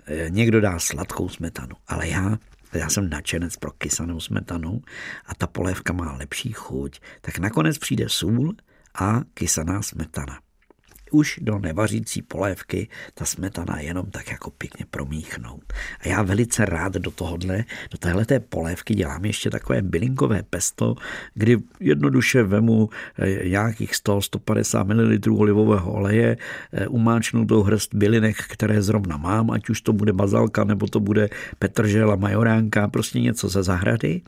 eh, 0.07 0.27
někdo 0.31 0.61
dá 0.61 0.79
sladkou 0.79 1.29
smetanu, 1.29 1.77
ale 1.89 2.09
já 2.09 2.39
já 2.73 2.89
jsem 2.89 3.11
nadšenec 3.11 3.57
pro 3.57 3.71
kysanou 3.71 4.21
smetanu 4.21 4.83
a 5.27 5.35
ta 5.35 5.47
polévka 5.47 5.93
má 5.93 6.13
lepší 6.13 6.53
chuť, 6.53 7.01
tak 7.21 7.39
nakonec 7.39 7.79
přijde 7.79 8.09
sůl 8.09 8.55
a 8.95 9.21
kysaná 9.35 9.83
smetana 9.83 10.39
už 11.17 11.39
do 11.43 11.59
nevařící 11.59 12.23
polévky 12.23 12.89
ta 13.15 13.25
smetana 13.25 13.81
jenom 13.81 14.07
tak 14.11 14.31
jako 14.31 14.51
pěkně 14.51 14.87
promíchnout. 14.91 15.73
A 16.01 16.09
já 16.09 16.23
velice 16.23 16.65
rád 16.65 16.93
do 16.93 17.11
tohohle, 17.11 17.65
do 17.91 17.99
téhleté 17.99 18.41
polévky 18.41 18.95
dělám 18.95 19.25
ještě 19.25 19.51
takové 19.51 19.83
bylinkové 19.83 20.43
pesto, 20.43 20.95
kdy 21.35 21.59
jednoduše 21.81 22.43
vemu 22.43 22.89
eh, 23.19 23.49
nějakých 23.49 23.93
100-150 23.93 24.85
ml 24.85 25.41
olivového 25.41 25.93
oleje, 25.93 26.37
eh, 26.73 26.87
umáčnu 26.87 27.47
tou 27.47 27.63
hrst 27.63 27.95
bylinek, 27.95 28.37
které 28.37 28.83
zrovna 28.83 29.17
mám, 29.17 29.51
ať 29.51 29.69
už 29.69 29.81
to 29.81 29.93
bude 29.93 30.13
bazalka, 30.13 30.65
nebo 30.65 30.87
to 30.87 31.01
bude 31.01 31.29
petržela, 31.59 32.17
majoránka, 32.17 32.89
prostě 32.89 33.21
něco 33.21 33.49
ze 33.49 33.63
zahrady 33.63 34.21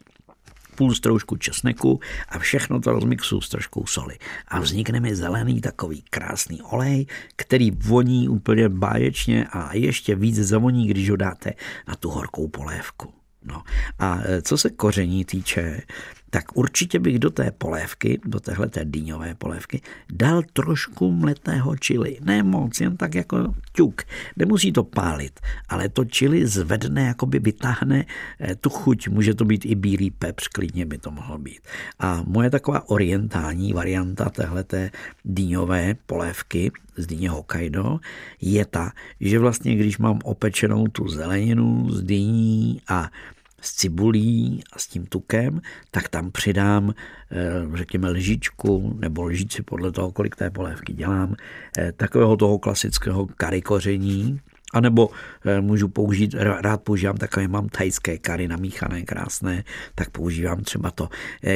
půl 0.78 0.94
stroužku 0.94 1.36
česneku 1.36 2.00
a 2.28 2.38
všechno 2.38 2.80
to 2.80 2.92
rozmixuju 2.92 3.40
s 3.40 3.48
troškou 3.48 3.86
soli. 3.86 4.18
A 4.48 4.60
vznikne 4.60 5.00
mi 5.00 5.16
zelený 5.16 5.60
takový 5.60 6.02
krásný 6.10 6.62
olej, 6.62 7.06
který 7.36 7.70
voní 7.70 8.28
úplně 8.28 8.68
báječně 8.68 9.46
a 9.46 9.74
ještě 9.74 10.14
víc 10.14 10.36
zavoní, 10.36 10.86
když 10.86 11.10
ho 11.10 11.16
dáte 11.16 11.52
na 11.88 11.94
tu 11.94 12.10
horkou 12.10 12.48
polévku. 12.48 13.12
No. 13.44 13.62
A 13.98 14.18
e, 14.24 14.42
co 14.42 14.58
se 14.58 14.70
koření 14.70 15.24
týče, 15.24 15.82
tak 16.30 16.56
určitě 16.56 16.98
bych 16.98 17.18
do 17.18 17.30
té 17.30 17.50
polévky, 17.50 18.20
do 18.24 18.40
téhle 18.40 18.68
té 18.68 18.84
dýňové 18.84 19.34
polévky, 19.34 19.80
dal 20.12 20.42
trošku 20.52 21.12
mletého 21.12 21.76
čili. 21.76 22.18
Ne 22.20 22.42
moc, 22.42 22.80
jen 22.80 22.96
tak 22.96 23.14
jako 23.14 23.54
ťuk. 23.72 24.02
Nemusí 24.36 24.72
to 24.72 24.84
pálit, 24.84 25.40
ale 25.68 25.88
to 25.88 26.04
čili 26.04 26.46
zvedne, 26.46 27.06
jakoby 27.06 27.38
vytáhne 27.38 28.04
eh, 28.04 28.54
tu 28.54 28.70
chuť. 28.70 29.08
Může 29.08 29.34
to 29.34 29.44
být 29.44 29.64
i 29.64 29.74
bílý 29.74 30.10
pepř, 30.10 30.48
klidně 30.48 30.86
by 30.86 30.98
to 30.98 31.10
mohlo 31.10 31.38
být. 31.38 31.60
A 31.98 32.22
moje 32.26 32.50
taková 32.50 32.88
orientální 32.88 33.72
varianta 33.72 34.28
téhleté 34.28 34.90
dýňové 35.24 35.94
polévky 36.06 36.72
z 36.96 37.06
dýně 37.06 37.30
Hokkaido 37.30 37.98
je 38.40 38.64
ta, 38.64 38.92
že 39.20 39.38
vlastně 39.38 39.76
když 39.76 39.98
mám 39.98 40.18
opečenou 40.24 40.88
tu 40.88 41.08
zeleninu 41.08 41.90
z 41.90 42.02
dýní 42.02 42.82
a 42.88 43.10
s 43.60 43.74
cibulí 43.74 44.62
a 44.72 44.78
s 44.78 44.86
tím 44.86 45.06
tukem, 45.06 45.60
tak 45.90 46.08
tam 46.08 46.30
přidám, 46.30 46.94
eh, 47.30 47.76
řekněme, 47.76 48.10
lžičku 48.10 48.96
nebo 49.00 49.24
lžici 49.24 49.62
podle 49.62 49.92
toho, 49.92 50.12
kolik 50.12 50.36
té 50.36 50.50
polévky 50.50 50.92
dělám, 50.92 51.34
eh, 51.78 51.92
takového 51.92 52.36
toho 52.36 52.58
klasického 52.58 53.26
kary 53.26 53.62
koření, 53.62 54.40
a 54.74 54.80
nebo 54.80 55.10
eh, 55.44 55.60
můžu 55.60 55.88
použít, 55.88 56.34
rád 56.38 56.82
používám 56.82 57.16
takové, 57.16 57.48
mám 57.48 57.68
tajské 57.68 58.18
kary 58.18 58.48
namíchané, 58.48 59.02
krásné, 59.02 59.64
tak 59.94 60.10
používám 60.10 60.60
třeba 60.60 60.90
to, 60.90 61.08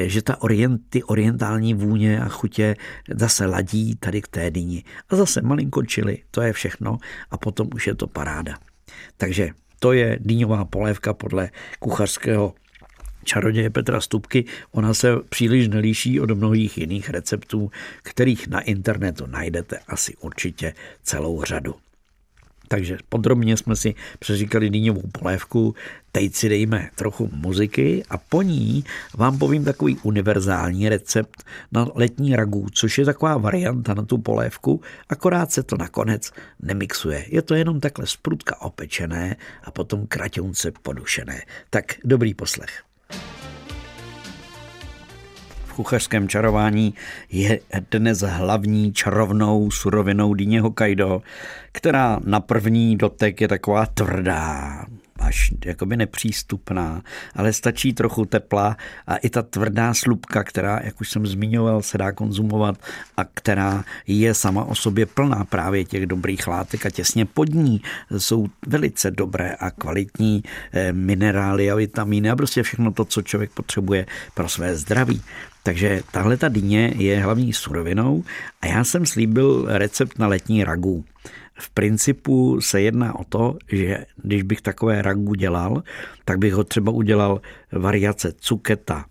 že 0.06 0.22
ta 0.22 0.42
orient, 0.42 0.80
ty 0.88 1.02
orientální 1.02 1.74
vůně 1.74 2.20
a 2.20 2.28
chutě 2.28 2.76
zase 3.14 3.46
ladí 3.46 3.96
tady 3.96 4.22
k 4.22 4.28
té 4.28 4.50
dyni. 4.50 4.84
A 5.08 5.16
zase 5.16 5.42
malinko 5.42 5.82
čili, 5.82 6.18
to 6.30 6.42
je 6.42 6.52
všechno 6.52 6.98
a 7.30 7.38
potom 7.38 7.68
už 7.74 7.86
je 7.86 7.94
to 7.94 8.06
paráda. 8.06 8.54
Takže 9.16 9.50
to 9.82 9.92
je 9.92 10.18
dýňová 10.20 10.64
polévka 10.64 11.12
podle 11.12 11.50
kuchařského 11.78 12.54
čaroděje 13.24 13.70
Petra 13.70 14.00
Stupky. 14.00 14.44
Ona 14.72 14.94
se 14.94 15.16
příliš 15.28 15.68
nelíší 15.68 16.20
od 16.20 16.30
mnohých 16.30 16.78
jiných 16.78 17.10
receptů, 17.10 17.70
kterých 18.02 18.48
na 18.48 18.60
internetu 18.60 19.26
najdete 19.26 19.78
asi 19.78 20.16
určitě 20.16 20.74
celou 21.02 21.44
řadu. 21.44 21.74
Takže 22.68 22.98
podrobně 23.08 23.56
jsme 23.56 23.76
si 23.76 23.94
přeříkali 24.18 24.70
dýňovou 24.70 25.02
polévku, 25.12 25.74
teď 26.12 26.34
si 26.34 26.48
dejme 26.48 26.90
trochu 26.94 27.30
muziky 27.32 28.02
a 28.10 28.18
po 28.18 28.42
ní 28.42 28.84
vám 29.16 29.38
povím 29.38 29.64
takový 29.64 29.98
univerzální 30.02 30.88
recept 30.88 31.44
na 31.72 31.86
letní 31.94 32.36
ragu, 32.36 32.66
což 32.72 32.98
je 32.98 33.04
taková 33.04 33.36
varianta 33.36 33.94
na 33.94 34.02
tu 34.02 34.18
polévku, 34.18 34.80
akorát 35.08 35.52
se 35.52 35.62
to 35.62 35.76
nakonec 35.76 36.32
nemixuje. 36.62 37.24
Je 37.28 37.42
to 37.42 37.54
jenom 37.54 37.80
takhle 37.80 38.06
sprutka 38.06 38.60
opečené 38.60 39.36
a 39.64 39.70
potom 39.70 40.06
kraťounce 40.06 40.72
podušené. 40.82 41.42
Tak 41.70 41.94
dobrý 42.04 42.34
poslech 42.34 42.91
kuchařském 45.74 46.28
čarování 46.28 46.94
je 47.30 47.60
dnes 47.90 48.20
hlavní 48.20 48.92
čarovnou 48.92 49.70
surovinou 49.70 50.34
dýně 50.34 50.60
Hokkaido, 50.60 51.22
která 51.72 52.20
na 52.24 52.40
první 52.40 52.96
dotek 52.96 53.40
je 53.40 53.48
taková 53.48 53.86
tvrdá, 53.86 54.86
až 55.22 55.52
jakoby 55.64 55.96
nepřístupná, 55.96 57.02
ale 57.36 57.52
stačí 57.52 57.92
trochu 57.92 58.24
tepla 58.24 58.76
a 59.06 59.16
i 59.16 59.30
ta 59.30 59.42
tvrdá 59.42 59.94
slupka, 59.94 60.44
která, 60.44 60.80
jak 60.84 61.00
už 61.00 61.10
jsem 61.10 61.26
zmiňoval, 61.26 61.82
se 61.82 61.98
dá 61.98 62.12
konzumovat 62.12 62.76
a 63.16 63.24
která 63.24 63.84
je 64.06 64.34
sama 64.34 64.64
o 64.64 64.74
sobě 64.74 65.06
plná 65.06 65.44
právě 65.44 65.84
těch 65.84 66.06
dobrých 66.06 66.46
látek 66.46 66.86
a 66.86 66.90
těsně 66.90 67.24
pod 67.24 67.48
ní 67.48 67.82
jsou 68.18 68.46
velice 68.66 69.10
dobré 69.10 69.54
a 69.54 69.70
kvalitní 69.70 70.42
eh, 70.72 70.92
minerály 70.92 71.70
a 71.70 71.74
vitamíny 71.74 72.30
a 72.30 72.36
prostě 72.36 72.62
všechno 72.62 72.92
to, 72.92 73.04
co 73.04 73.22
člověk 73.22 73.50
potřebuje 73.50 74.06
pro 74.34 74.48
své 74.48 74.76
zdraví. 74.76 75.22
Takže 75.62 76.02
tahle 76.12 76.36
ta 76.36 76.48
dyně 76.48 76.92
je 76.96 77.20
hlavní 77.20 77.52
surovinou 77.52 78.24
a 78.60 78.66
já 78.66 78.84
jsem 78.84 79.06
slíbil 79.06 79.66
recept 79.68 80.18
na 80.18 80.26
letní 80.26 80.64
ragu. 80.64 81.04
V 81.54 81.70
principu 81.70 82.60
se 82.60 82.80
jedná 82.80 83.18
o 83.18 83.24
to, 83.24 83.58
že 83.72 84.06
když 84.16 84.42
bych 84.42 84.60
takové 84.60 85.02
ragu 85.02 85.34
dělal, 85.34 85.82
tak 86.24 86.38
bych 86.38 86.54
ho 86.54 86.64
třeba 86.64 86.92
udělal 86.92 87.40
variace 87.72 88.32
cuketa 88.32 89.04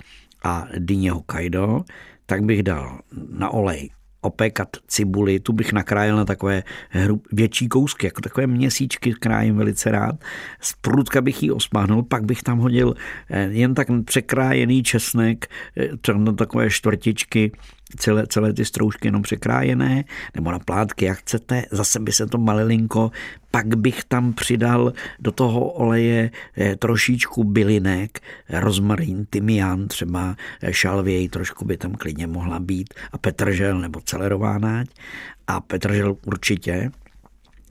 a 0.44 0.68
dyně 0.78 1.12
Hokkaido, 1.12 1.84
tak 2.26 2.44
bych 2.44 2.64
dal 2.64 3.00
na 3.30 3.50
olej 3.50 3.90
opékat 4.22 4.70
cibuli, 4.88 5.40
tu 5.40 5.54
bych 5.54 5.74
nakrájel 5.74 6.18
na 6.18 6.26
takové 6.26 6.64
hru, 6.90 7.22
větší 7.32 7.68
kousky, 7.68 8.08
jako 8.08 8.22
takové 8.22 8.48
měsíčky 8.48 9.14
krájím 9.14 9.56
velice 9.56 9.92
rád. 9.92 10.16
Z 10.62 10.74
prudka 10.82 11.22
bych 11.22 11.44
ji 11.44 11.52
osmahnul, 11.52 12.04
pak 12.04 12.26
bych 12.26 12.44
tam 12.44 12.60
hodil 12.60 12.96
eh, 13.30 13.50
jen 13.52 13.74
tak 13.74 13.88
překrájený 14.06 14.84
česnek, 14.84 15.48
eh, 15.78 16.14
na 16.14 16.34
takové 16.34 16.70
čtvrtičky, 16.70 17.52
celé, 17.98 18.28
celé 18.28 18.54
ty 18.54 18.66
stroužky 18.66 19.08
jenom 19.08 19.22
překrájené, 19.22 20.04
nebo 20.36 20.52
na 20.52 20.60
plátky, 20.60 21.06
jak 21.06 21.18
chcete, 21.18 21.64
zase 21.72 22.00
by 22.00 22.12
se 22.12 22.28
to 22.28 22.38
malilinko, 22.38 23.12
pak 23.52 23.76
bych 23.76 24.04
tam 24.04 24.34
přidal 24.34 24.94
do 25.20 25.32
toho 25.32 25.70
oleje 25.70 26.32
eh, 26.58 26.76
trošičku 26.76 27.44
bylinek, 27.44 28.20
rozmarín, 28.50 29.26
tymián, 29.30 29.88
třeba 29.88 30.36
eh, 30.62 30.74
šalvěj, 30.74 31.30
trošku 31.30 31.66
by 31.66 31.78
tam 31.78 31.94
klidně 31.94 32.28
mohla 32.28 32.60
být 32.60 32.94
a 33.12 33.18
petržel 33.18 33.80
nebo 33.80 34.02
celerová 34.02 34.58
náť 34.58 34.88
a 35.48 35.62
petržel 35.62 36.18
určitě. 36.26 36.92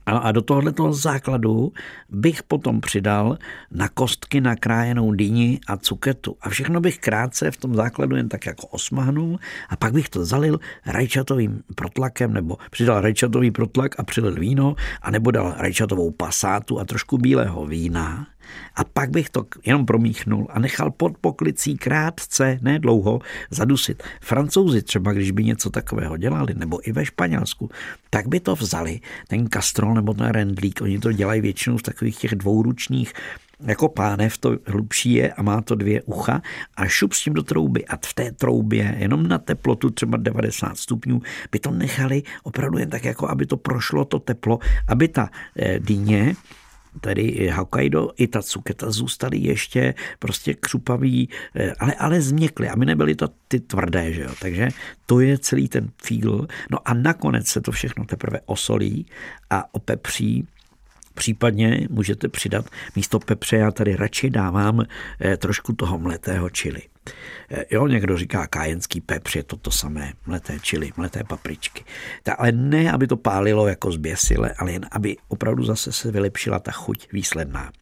A 0.06 0.32
do 0.32 0.42
tohoto 0.42 0.92
základu 0.92 1.72
bych 2.08 2.42
potom 2.42 2.80
přidal 2.80 3.38
na 3.70 3.88
kostky 3.88 4.40
nakrájenou 4.40 5.12
dýni 5.12 5.60
a 5.66 5.76
cuketu. 5.76 6.36
A 6.40 6.48
všechno 6.48 6.80
bych 6.80 6.98
krátce 6.98 7.50
v 7.50 7.56
tom 7.56 7.74
základu 7.74 8.16
jen 8.16 8.28
tak 8.28 8.46
jako 8.46 8.66
osmahnul 8.66 9.38
a 9.68 9.76
pak 9.76 9.92
bych 9.92 10.08
to 10.08 10.24
zalil 10.24 10.60
rajčatovým 10.86 11.62
protlakem 11.74 12.32
nebo 12.32 12.56
přidal 12.70 13.00
rajčatový 13.00 13.50
protlak 13.50 14.00
a 14.00 14.02
přilil 14.02 14.34
víno 14.34 14.74
a 15.02 15.10
nebo 15.10 15.30
dal 15.30 15.54
rajčatovou 15.56 16.10
pasátu 16.10 16.80
a 16.80 16.84
trošku 16.84 17.18
bílého 17.18 17.66
vína 17.66 18.26
a 18.74 18.84
pak 18.84 19.10
bych 19.10 19.30
to 19.30 19.46
jenom 19.66 19.86
promíchnul 19.86 20.46
a 20.50 20.58
nechal 20.58 20.90
pod 20.90 21.18
poklicí 21.20 21.76
krátce, 21.76 22.58
ne 22.62 22.78
dlouho, 22.78 23.20
zadusit. 23.50 24.02
Francouzi 24.20 24.82
třeba, 24.82 25.12
když 25.12 25.30
by 25.30 25.44
něco 25.44 25.70
takového 25.70 26.16
dělali, 26.16 26.54
nebo 26.54 26.88
i 26.88 26.92
ve 26.92 27.06
Španělsku, 27.06 27.70
tak 28.10 28.28
by 28.28 28.40
to 28.40 28.54
vzali, 28.54 29.00
ten 29.28 29.48
kastrol 29.48 29.94
nebo 29.94 30.14
ten 30.14 30.26
rendlík, 30.26 30.80
oni 30.82 30.98
to 30.98 31.12
dělají 31.12 31.40
většinou 31.40 31.76
v 31.76 31.82
takových 31.82 32.18
těch 32.18 32.34
dvouručních 32.34 33.12
jako 33.66 33.88
pánev 33.88 34.38
to 34.38 34.56
hlubší 34.66 35.12
je 35.12 35.32
a 35.32 35.42
má 35.42 35.60
to 35.60 35.74
dvě 35.74 36.02
ucha 36.02 36.42
a 36.76 36.86
šup 36.86 37.12
s 37.12 37.22
tím 37.22 37.34
do 37.34 37.42
trouby 37.42 37.86
a 37.86 37.96
v 37.96 38.14
té 38.14 38.32
troubě 38.32 38.96
jenom 38.98 39.28
na 39.28 39.38
teplotu 39.38 39.90
třeba 39.90 40.18
90 40.18 40.78
stupňů 40.78 41.22
by 41.52 41.58
to 41.58 41.70
nechali 41.70 42.22
opravdu 42.42 42.78
jen 42.78 42.90
tak 42.90 43.04
jako, 43.04 43.28
aby 43.28 43.46
to 43.46 43.56
prošlo 43.56 44.04
to 44.04 44.18
teplo, 44.18 44.58
aby 44.88 45.08
ta 45.08 45.30
eh, 45.56 45.78
dýně 45.78 46.34
tedy 47.00 47.50
Hokkaido 47.54 48.10
i 48.16 48.26
ta 48.26 48.42
cuketa 48.42 48.90
zůstaly 48.90 49.38
ještě 49.38 49.94
prostě 50.18 50.54
křupavý, 50.54 51.28
eh, 51.54 51.72
ale, 51.78 51.94
ale 51.94 52.20
změkly, 52.20 52.68
aby 52.68 52.86
nebyly 52.86 53.14
to 53.14 53.28
ty 53.48 53.60
tvrdé, 53.60 54.12
že 54.12 54.22
jo. 54.22 54.30
Takže 54.40 54.68
to 55.06 55.20
je 55.20 55.38
celý 55.38 55.68
ten 55.68 55.90
fígl. 56.02 56.46
No 56.70 56.78
a 56.84 56.94
nakonec 56.94 57.46
se 57.46 57.60
to 57.60 57.72
všechno 57.72 58.04
teprve 58.04 58.40
osolí 58.46 59.06
a 59.50 59.74
opepří 59.74 60.46
Případně 61.14 61.86
můžete 61.90 62.28
přidat 62.28 62.66
místo 62.96 63.18
pepře, 63.18 63.56
já 63.56 63.70
tady 63.70 63.96
radši 63.96 64.30
dávám 64.30 64.82
eh, 65.20 65.36
trošku 65.36 65.72
toho 65.72 65.98
mletého 65.98 66.50
čili. 66.50 66.82
Eh, 67.50 67.64
jo, 67.70 67.86
někdo 67.86 68.16
říká 68.16 68.46
kájenský 68.46 69.00
pepř, 69.00 69.36
je 69.36 69.42
to 69.42 69.56
to 69.56 69.70
samé, 69.70 70.12
mleté 70.26 70.58
čili, 70.62 70.92
mleté 70.96 71.24
papričky. 71.24 71.84
Ta, 72.22 72.32
ale 72.32 72.52
ne, 72.52 72.92
aby 72.92 73.06
to 73.06 73.16
pálilo 73.16 73.68
jako 73.68 73.92
zběsile, 73.92 74.54
ale 74.58 74.72
jen 74.72 74.86
aby 74.90 75.16
opravdu 75.28 75.64
zase 75.64 75.92
se 75.92 76.10
vylepšila 76.10 76.58
ta 76.58 76.72
chuť 76.72 77.12
výsledná. 77.12 77.72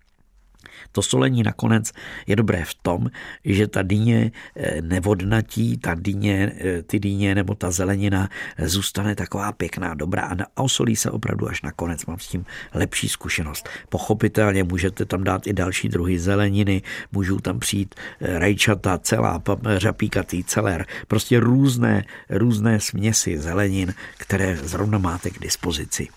To 0.93 1.03
solení 1.03 1.43
nakonec 1.43 1.93
je 2.27 2.37
dobré 2.37 2.65
v 2.65 2.75
tom, 2.83 3.11
že 3.45 3.67
ta 3.67 3.83
dýně 3.83 4.33
eh, 4.57 4.83
nevodnatí, 4.83 5.79
ta 5.79 5.95
dýně, 5.95 6.53
eh, 6.59 6.83
ty 6.83 6.99
dýně 6.99 7.35
nebo 7.35 7.55
ta 7.55 7.71
zelenina 7.71 8.29
zůstane 8.59 9.15
taková 9.15 9.53
pěkná, 9.53 9.95
dobrá 9.95 10.29
a 10.57 10.63
osolí 10.63 10.97
se 10.97 11.11
opravdu 11.11 11.49
až 11.49 11.63
nakonec. 11.63 12.07
Mám 12.07 12.19
s 12.19 12.29
tím 12.29 12.45
lepší 12.75 13.09
zkušenost. 13.09 13.69
Pochopitelně 13.89 14.65
můžete 14.65 15.05
tam 15.05 15.25
dát 15.25 15.47
i 15.47 15.53
další 15.53 15.89
druhy 15.89 16.19
zeleniny, 16.19 16.83
můžou 17.13 17.39
tam 17.39 17.59
přijít 17.59 17.95
eh, 18.21 18.39
rajčata, 18.39 18.99
celá, 18.99 19.43
řapíkatý 19.77 20.45
celer, 20.45 20.87
prostě 21.09 21.41
různé, 21.41 22.05
různé 22.31 22.81
směsi 22.81 23.39
zelenin, 23.39 23.95
které 24.19 24.57
zrovna 24.57 24.99
máte 24.99 25.31
k 25.31 25.39
dispozici. 25.39 26.09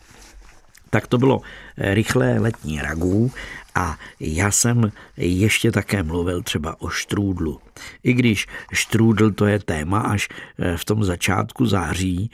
Tak 0.92 1.08
to 1.08 1.18
bylo 1.18 1.42
rychlé 1.78 2.40
letní 2.40 2.82
ragů 2.82 3.32
a 3.76 3.98
já 4.20 4.52
jsem 4.52 4.92
ještě 5.18 5.72
také 5.72 6.04
mluvil 6.04 6.42
třeba 6.42 6.82
o 6.82 6.90
štrůdlu. 6.90 7.60
I 8.04 8.14
když 8.14 8.48
štrůdl 8.74 9.32
to 9.32 9.46
je 9.46 9.60
téma 9.60 10.00
až 10.00 10.30
eh, 10.60 10.78
v 10.78 10.86
tom 10.86 11.04
začátku 11.04 11.66
září, 11.66 12.32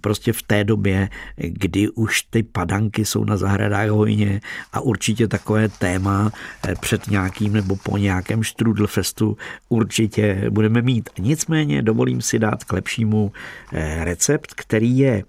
prostě 0.00 0.32
v 0.32 0.42
té 0.42 0.64
době, 0.64 1.08
kdy 1.36 1.88
už 1.88 2.22
ty 2.22 2.42
padanky 2.42 3.04
jsou 3.04 3.24
na 3.24 3.36
zahradách 3.36 3.88
hojně 3.88 4.40
a 4.72 4.80
určitě 4.80 5.28
takové 5.28 5.68
téma 5.68 6.32
eh, 6.68 6.74
před 6.80 7.06
nějakým 7.06 7.52
nebo 7.52 7.76
po 7.76 7.96
nějakém 7.96 8.40
festu 8.86 9.36
určitě 9.68 10.46
budeme 10.50 10.82
mít. 10.82 11.10
Nicméně 11.18 11.82
dovolím 11.82 12.22
si 12.22 12.38
dát 12.38 12.64
k 12.64 12.72
lepšímu 12.72 13.32
eh, 13.72 14.04
recept, 14.04 14.54
který 14.54 14.98
je 14.98 15.24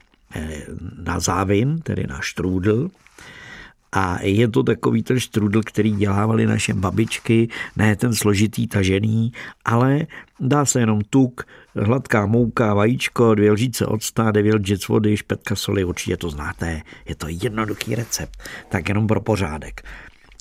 na 1.04 1.20
závin, 1.20 1.80
tedy 1.80 2.08
na 2.10 2.22
štrůdl, 2.22 2.90
a 3.92 4.24
je 4.24 4.48
to 4.48 4.64
takový 4.64 5.04
ten 5.04 5.20
štrudl, 5.20 5.62
který 5.62 5.92
dělávali 5.92 6.46
naše 6.46 6.74
babičky, 6.74 7.48
ne 7.76 7.96
ten 7.96 8.16
složitý 8.16 8.68
tažený, 8.68 9.32
ale 9.66 10.08
dá 10.40 10.66
se 10.66 10.80
jenom 10.80 11.02
tuk, 11.10 11.44
hladká 11.76 12.26
mouka, 12.26 12.74
vajíčko, 12.74 13.36
dvě 13.36 13.52
lžíce 13.52 13.86
octa, 13.86 14.32
devět 14.32 14.56
lžic 14.56 14.88
vody, 14.88 15.18
špetka 15.18 15.56
soli, 15.56 15.84
určitě 15.84 16.18
to 16.18 16.30
znáte. 16.30 16.82
Je 17.06 17.16
to 17.16 17.28
jednoduchý 17.30 17.96
recept, 17.96 18.44
tak 18.70 18.90
jenom 18.90 19.08
pro 19.08 19.22
pořádek. 19.22 19.82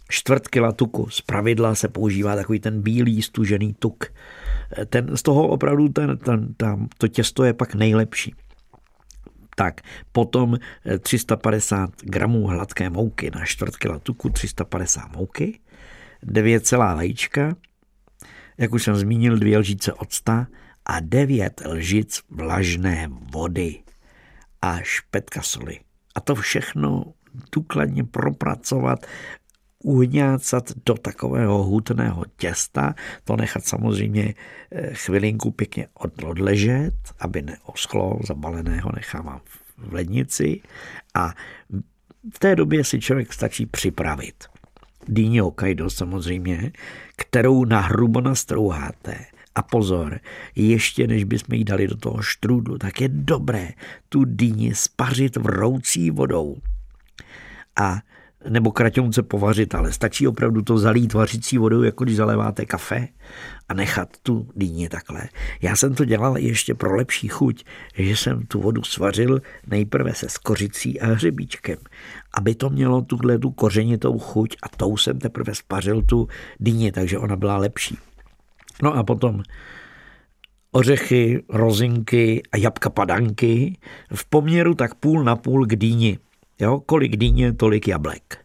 Čtvrt 0.09 0.49
kila 0.49 0.73
tuku, 0.73 1.09
z 1.11 1.21
pravidla 1.21 1.75
se 1.75 1.89
používá 1.89 2.37
takový 2.37 2.61
ten 2.61 2.83
bílý 2.83 3.23
stužený 3.23 3.75
tuk. 3.79 4.05
Ten, 4.87 5.17
z 5.17 5.23
toho 5.23 5.49
opravdu 5.49 5.89
ten, 5.89 6.19
ten, 6.19 6.55
tam, 6.57 6.89
to 6.99 7.09
těsto 7.09 7.45
je 7.45 7.53
pak 7.53 7.75
nejlepší 7.75 8.35
tak 9.61 9.85
potom 10.13 10.57
350 11.01 11.91
eh, 11.91 12.07
gramů 12.09 12.47
hladké 12.47 12.91
mouky. 12.91 13.31
Na 13.35 13.45
čtvrt 13.45 13.77
kila 13.77 13.99
tuku, 13.99 14.31
350 14.31 15.17
mouky, 15.17 15.61
9 16.23 16.67
celá 16.67 16.95
vajíčka, 16.95 17.57
jak 18.59 18.73
už 18.73 18.83
jsem 18.85 18.97
zmínil, 18.97 19.39
dvě 19.39 19.59
lžíce 19.59 19.93
octa 19.93 20.47
a 20.87 21.01
9 21.01 21.63
lžic 21.67 22.21
vlažné 22.31 23.09
vody 23.33 23.83
a 24.63 24.81
špetka 24.83 25.43
soli. 25.43 25.81
A 26.15 26.21
to 26.21 26.35
všechno 26.35 27.05
důkladně 27.53 28.05
propracovat 28.05 29.07
uhňácat 29.85 30.73
do 30.87 30.95
takového 30.95 31.63
hutného 31.63 32.25
těsta, 32.37 32.95
to 33.25 33.37
nechat 33.37 33.65
samozřejmě 33.65 34.35
eh, 34.71 34.95
chvilinku 34.95 35.51
pěkně 35.51 35.89
odležet, 36.23 36.95
aby 37.21 37.43
neoschlo, 37.43 38.19
zabaleného 38.27 38.91
nechávám 38.95 39.41
v 39.79 39.93
lednici 39.93 40.61
a 41.15 41.35
v 42.35 42.39
té 42.39 42.57
době 42.57 42.85
si 42.85 43.01
člověk 43.01 43.33
stačí 43.33 43.67
připravit. 43.67 44.45
Dýně 45.09 45.43
Hokkaido 45.43 45.91
samozřejmě, 45.91 46.73
kterou 47.17 47.65
nahrubo 47.65 48.21
nastrouháte. 48.21 49.17
A 49.55 49.63
pozor, 49.63 50.21
ještě 50.57 51.07
než 51.07 51.25
bychom 51.25 51.55
ji 51.55 51.65
dali 51.65 51.89
do 51.89 51.97
toho 51.97 52.23
štrůdlu, 52.23 52.79
tak 52.79 53.01
je 53.01 53.09
dobré 53.09 53.69
tu 54.09 54.25
dýni 54.25 54.75
spařit 54.75 55.37
vroucí 55.37 56.11
vodou. 56.11 56.57
A 57.81 58.01
nebo 58.49 58.73
kraťonce 58.73 59.23
povařit, 59.23 59.75
ale 59.75 59.93
stačí 59.93 60.29
opravdu 60.29 60.63
to 60.63 60.79
zalít 60.79 61.13
vařící 61.13 61.59
vodou, 61.59 61.83
jako 61.83 62.05
když 62.05 62.17
zaléváte 62.17 62.67
kafe 62.67 63.09
a 63.69 63.75
nechat 63.75 64.09
tu 64.23 64.49
dýni 64.57 64.89
takhle. 64.89 65.29
Já 65.63 65.77
jsem 65.77 65.95
to 65.95 66.05
dělal 66.05 66.39
ještě 66.39 66.75
pro 66.75 66.97
lepší 66.97 67.29
chuť, 67.29 67.65
že 67.95 68.17
jsem 68.17 68.47
tu 68.47 68.61
vodu 68.61 68.83
svařil 68.83 69.43
nejprve 69.67 70.15
se 70.15 70.29
skořicí 70.29 71.01
a 71.01 71.07
hřebíčkem, 71.07 71.79
aby 72.35 72.55
to 72.55 72.71
mělo 72.71 73.03
tuhle 73.03 73.39
tu 73.39 73.51
kořenitou 73.51 74.19
chuť 74.19 74.57
a 74.63 74.69
tou 74.69 74.97
jsem 74.97 75.19
teprve 75.19 75.55
spařil 75.55 76.03
tu 76.03 76.29
dýni, 76.61 76.93
takže 76.93 77.19
ona 77.19 77.37
byla 77.37 77.57
lepší. 77.57 77.99
No 78.83 78.95
a 78.95 79.03
potom 79.03 79.43
ořechy, 80.73 81.43
rozinky 81.49 82.43
a 82.53 82.57
jabka 82.57 82.91
padanky 82.91 83.79
v 84.15 84.25
poměru 84.25 84.75
tak 84.75 84.95
půl 84.95 85.25
na 85.25 85.37
půl 85.37 85.67
k 85.67 85.77
dýni. 85.77 86.19
Jo, 86.61 86.81
kolik 86.87 87.17
dýně, 87.17 87.53
tolik 87.53 87.89
jablek. 87.89 88.39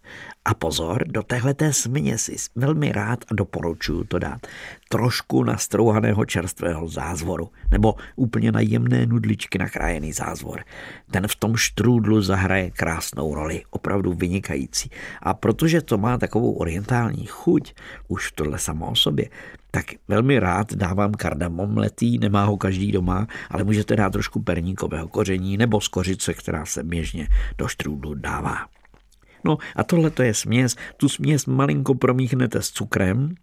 A 0.48 0.54
pozor, 0.54 1.04
do 1.08 1.24
téhleté 1.24 1.74
směsi 1.74 2.36
velmi 2.56 2.92
rád 2.92 3.26
a 3.32 3.34
doporučuji 3.34 4.04
to 4.04 4.20
dát 4.20 4.48
trošku 4.90 5.44
nastrouhaného 5.44 6.26
čerstvého 6.26 6.88
zázvoru 6.88 7.50
nebo 7.72 7.96
úplně 8.16 8.52
na 8.52 8.60
jemné 8.60 9.06
nudličky 9.06 9.58
nakrájený 9.58 10.14
zázvor. 10.14 10.64
Ten 11.12 11.28
v 11.28 11.36
tom 11.36 11.56
štrůdlu 11.56 12.22
zahraje 12.22 12.72
krásnou 12.72 13.36
roli, 13.36 13.64
opravdu 13.70 14.14
vynikající. 14.14 14.90
A 15.22 15.34
protože 15.34 15.82
to 15.82 15.98
má 15.98 16.18
takovou 16.18 16.54
orientální 16.54 17.26
chuť, 17.26 17.74
už 18.08 18.32
tohle 18.32 18.60
samo 18.60 18.92
o 18.92 18.96
sobě, 18.96 19.30
tak 19.72 19.86
velmi 20.08 20.40
rád 20.40 20.74
dávám 20.74 21.12
kardamom 21.12 21.78
letý, 21.78 22.18
nemá 22.18 22.46
ho 22.46 22.58
každý 22.58 22.92
doma, 22.92 23.28
ale 23.50 23.64
můžete 23.64 23.96
dát 23.96 24.10
trošku 24.10 24.42
perníkového 24.42 25.08
koření 25.08 25.58
nebo 25.58 25.82
z 25.82 25.88
kořice, 25.88 26.34
která 26.34 26.66
se 26.66 26.84
běžně 26.84 27.28
do 27.58 27.68
štrůdlu 27.68 28.14
dává. 28.14 28.58
No 29.46 29.58
a 29.76 29.84
tohle 29.84 30.10
to 30.10 30.24
je 30.24 30.34
směs. 30.34 30.76
Tu 30.98 31.10
směs 31.10 31.46
malinko 31.46 31.96
promíchnete 31.96 32.62
s 32.62 32.70
cukrem 32.70 33.36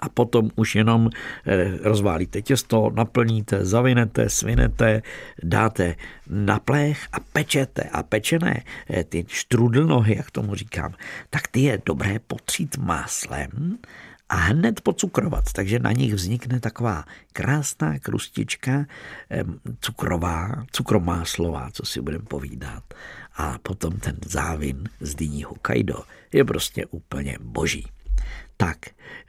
a 0.00 0.08
potom 0.08 0.50
už 0.56 0.74
jenom 0.74 1.10
eh, 1.46 1.78
rozválíte 1.82 2.42
těsto, 2.42 2.90
naplníte, 2.94 3.64
zavinete, 3.64 4.28
svinete, 4.28 5.02
dáte 5.42 5.94
na 6.28 6.58
plech 6.58 7.08
a 7.12 7.20
pečete. 7.20 7.82
A 7.82 8.02
pečené 8.02 8.62
eh, 8.90 9.04
ty 9.04 9.24
štrudl 9.28 9.84
nohy, 9.84 10.16
jak 10.16 10.30
tomu 10.30 10.54
říkám, 10.54 10.94
tak 11.30 11.48
ty 11.48 11.60
je 11.60 11.82
dobré 11.86 12.18
potřít 12.18 12.76
máslem 12.76 13.78
a 14.28 14.36
hned 14.36 14.80
pocukrovat. 14.80 15.44
Takže 15.52 15.78
na 15.78 15.92
nich 15.92 16.14
vznikne 16.14 16.60
taková 16.60 17.04
krásná 17.32 17.98
krustička 17.98 18.86
cukrová, 19.80 20.64
cukromáslová, 20.72 21.68
co 21.72 21.86
si 21.86 22.00
budeme 22.00 22.24
povídat. 22.24 22.94
A 23.40 23.58
potom 23.62 23.92
ten 23.92 24.16
závin 24.26 24.88
z 25.00 25.14
dyní 25.14 25.42
Hokkaido 25.42 25.94
je 26.32 26.44
prostě 26.44 26.86
úplně 26.86 27.38
boží. 27.40 27.86
Tak, 28.56 28.76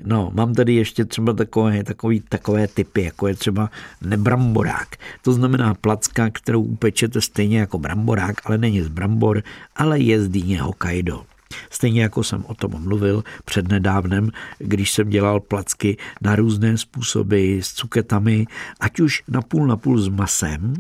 no, 0.04 0.32
mám 0.34 0.54
tady 0.54 0.74
ještě 0.74 1.06
třeba 1.06 1.34
takové, 1.34 1.84
takový, 1.84 2.20
takové 2.20 2.68
typy, 2.68 3.04
jako 3.04 3.28
je 3.28 3.36
třeba 3.36 3.70
nebramborák. 4.02 4.96
To 5.22 5.34
znamená 5.34 5.74
placka, 5.74 6.30
kterou 6.30 6.62
upečete 6.62 7.22
stejně 7.22 7.60
jako 7.60 7.80
bramborák, 7.80 8.36
ale 8.44 8.58
není 8.58 8.82
z 8.82 8.88
brambor, 8.88 9.44
ale 9.76 10.00
je 10.00 10.24
z 10.24 10.30
dýně 10.30 10.62
Hokkaido. 10.62 11.24
Stejně 11.70 12.02
jako 12.02 12.24
jsem 12.24 12.46
o 12.48 12.54
tom 12.54 12.84
mluvil 12.84 13.24
před 13.46 13.68
nedávnem, 13.68 14.30
když 14.60 14.92
jsem 14.92 15.10
dělal 15.10 15.40
placky 15.40 15.98
na 16.22 16.36
různé 16.36 16.78
způsoby 16.78 17.60
s 17.60 17.74
cuketami, 17.74 18.46
ať 18.80 19.00
už 19.00 19.24
napůl 19.28 19.68
napůl 19.68 19.98
s 19.98 20.08
masem, 20.08 20.74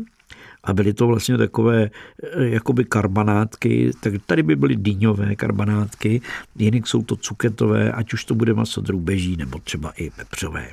a 0.63 0.73
byly 0.73 0.93
to 0.93 1.07
vlastně 1.07 1.37
takové 1.37 1.83
eh, 2.23 2.45
jakoby 2.45 2.85
karbanátky, 2.85 3.91
tak 3.99 4.13
tady 4.25 4.43
by 4.43 4.55
byly 4.55 4.75
dýňové 4.75 5.35
karbanátky, 5.35 6.21
jinak 6.55 6.87
jsou 6.87 7.03
to 7.03 7.15
cuketové, 7.15 7.91
ať 7.91 8.13
už 8.13 8.25
to 8.25 8.35
bude 8.35 8.53
maso 8.53 8.81
drůbeží 8.81 9.35
nebo 9.37 9.59
třeba 9.59 9.91
i 9.91 10.11
vepřové. 10.17 10.67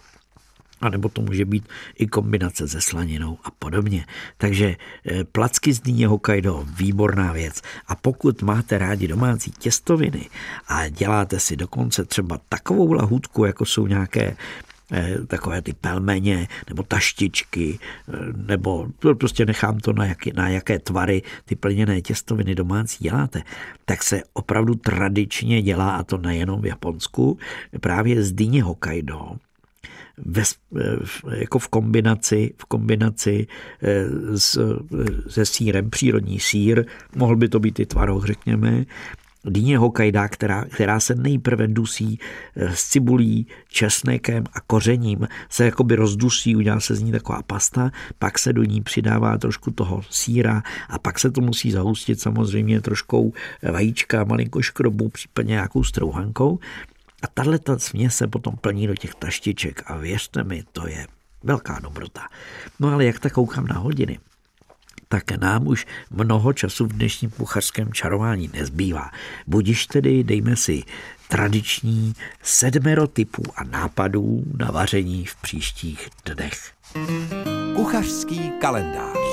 A 0.81 0.89
nebo 0.89 1.09
to 1.09 1.23
může 1.23 1.45
být 1.45 1.69
i 1.99 2.07
kombinace 2.07 2.69
se 2.69 2.81
slaninou 2.81 3.39
a 3.45 3.51
podobně. 3.51 4.07
Takže 4.37 4.77
eh, 5.05 5.25
placky 5.25 5.73
z 5.73 5.81
dýně 5.81 6.07
Hokkaido, 6.07 6.67
výborná 6.77 7.33
věc. 7.33 7.63
A 7.87 7.95
pokud 7.95 8.43
máte 8.43 8.79
rádi 8.79 9.09
domácí 9.09 9.51
těstoviny 9.51 10.27
a 10.69 10.89
děláte 10.89 11.41
si 11.41 11.57
dokonce 11.57 12.05
třeba 12.05 12.41
takovou 12.49 12.93
lahůdku, 12.93 13.45
jako 13.45 13.65
jsou 13.65 13.87
nějaké 13.87 14.37
takové 15.27 15.63
ty 15.63 15.73
pelmeně 15.73 16.49
nebo 16.69 16.83
taštičky, 16.83 17.79
eh, 18.09 18.13
nebo 18.47 18.89
prostě 19.19 19.47
nechám 19.47 19.79
to 19.79 19.93
na, 19.93 20.07
jaký, 20.07 20.33
na 20.37 20.49
jaké 20.49 20.79
tvary 20.79 21.23
ty 21.45 21.57
plněné 21.57 22.01
těstoviny 22.01 22.55
domácí 22.55 23.05
děláte, 23.05 23.43
tak 23.85 24.03
se 24.03 24.23
opravdu 24.33 24.75
tradičně 24.75 25.63
dělá, 25.63 25.91
a 25.91 26.03
to 26.03 26.19
nejenom 26.19 26.61
v 26.61 26.67
Japonsku, 26.67 27.39
právě 27.81 28.23
z 28.23 28.33
dyně 28.33 28.63
Hokkaido, 28.63 29.37
ve, 30.19 30.43
jako 31.35 31.59
v 31.59 31.69
kombinaci, 31.69 32.55
v 32.59 32.65
kombinaci 32.65 33.47
eh, 33.83 34.05
s, 34.39 34.79
se 35.29 35.47
sírem, 35.47 35.91
přírodní 35.91 36.41
sír, 36.41 36.85
mohl 37.17 37.37
by 37.37 37.49
to 37.49 37.61
být 37.61 37.81
i 37.81 37.87
tvaroh, 37.87 38.27
řekněme, 38.27 38.85
dýně 39.49 39.79
Hokkaido, 39.79 40.21
která, 40.29 40.65
která 40.65 41.01
se 41.01 41.15
nejprve 41.15 41.69
dusí 41.69 42.19
eh, 42.57 42.77
s 42.77 42.85
cibulí, 42.85 43.47
česnekem 43.69 44.45
a 44.53 44.61
kořením, 44.61 45.29
se 45.49 45.65
jakoby 45.65 45.97
rozdusí, 45.97 46.57
udělá 46.57 46.81
se 46.81 46.95
z 46.95 47.03
ní 47.03 47.13
taková 47.13 47.43
pasta, 47.43 47.91
pak 48.19 48.39
se 48.39 48.53
do 48.53 48.65
ní 48.65 48.83
přidává 48.83 49.39
trošku 49.39 49.71
toho 49.71 50.03
síra 50.11 50.63
a 50.89 50.99
pak 50.99 51.19
se 51.19 51.31
to 51.31 51.41
musí 51.41 51.71
zahustit 51.71 52.21
samozřejmě 52.21 52.81
troškou 52.81 53.33
vajíčka, 53.73 54.25
malinko 54.25 54.63
škrobu, 54.63 55.09
případně 55.09 55.51
nějakou 55.51 55.85
strouhankou. 55.85 56.59
A 57.23 57.27
tahle 57.35 57.59
směs 57.77 58.17
se 58.17 58.27
potom 58.27 58.57
plní 58.57 58.87
do 58.87 58.95
těch 58.95 59.15
taštiček 59.15 59.83
a 59.87 59.97
věřte 59.97 60.45
mi, 60.45 60.63
to 60.73 60.89
je 60.89 61.07
velká 61.43 61.79
dobrota. 61.83 62.21
No 62.81 62.89
ale 62.89 63.05
jak 63.05 63.19
tak 63.19 63.33
koukám 63.33 63.67
na 63.67 63.79
hodiny, 63.79 64.19
tak 65.09 65.31
nám 65.31 65.67
už 65.67 65.87
mnoho 66.11 66.53
času 66.53 66.87
v 66.87 66.93
dnešním 66.93 67.31
kuchařském 67.31 67.93
čarování 67.93 68.51
nezbývá. 68.53 69.11
Budiš 69.47 69.87
tedy, 69.87 70.25
dejme 70.25 70.57
si 70.57 70.83
tradiční 71.29 72.15
sedmero 72.43 73.07
typů 73.07 73.43
a 73.57 73.65
nápadů 73.65 74.43
na 74.59 74.71
vaření 74.71 75.25
v 75.25 75.37
příštích 75.37 76.09
dnech. 76.25 76.73
Kuchařský 77.77 78.51
kalendář 78.61 79.28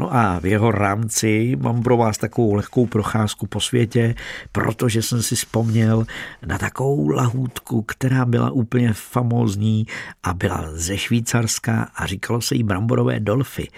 No 0.00 0.14
a 0.14 0.38
v 0.38 0.46
jeho 0.46 0.70
rámci 0.70 1.56
mám 1.60 1.82
pro 1.82 1.96
vás 1.96 2.18
takovou 2.18 2.54
lehkou 2.54 2.86
procházku 2.86 3.46
po 3.46 3.60
světě, 3.60 4.14
protože 4.52 5.02
jsem 5.02 5.22
si 5.22 5.36
vzpomněl 5.36 6.06
na 6.46 6.58
takovou 6.58 7.08
lahůdku, 7.08 7.82
která 7.82 8.24
byla 8.24 8.50
úplně 8.50 8.92
famózní 8.92 9.86
a 10.22 10.34
byla 10.34 10.64
ze 10.72 10.98
Švýcarska 10.98 11.90
a 11.94 12.06
říkalo 12.06 12.40
se 12.40 12.54
jí 12.54 12.62
bramborové 12.62 13.20
dolfy. 13.20 13.68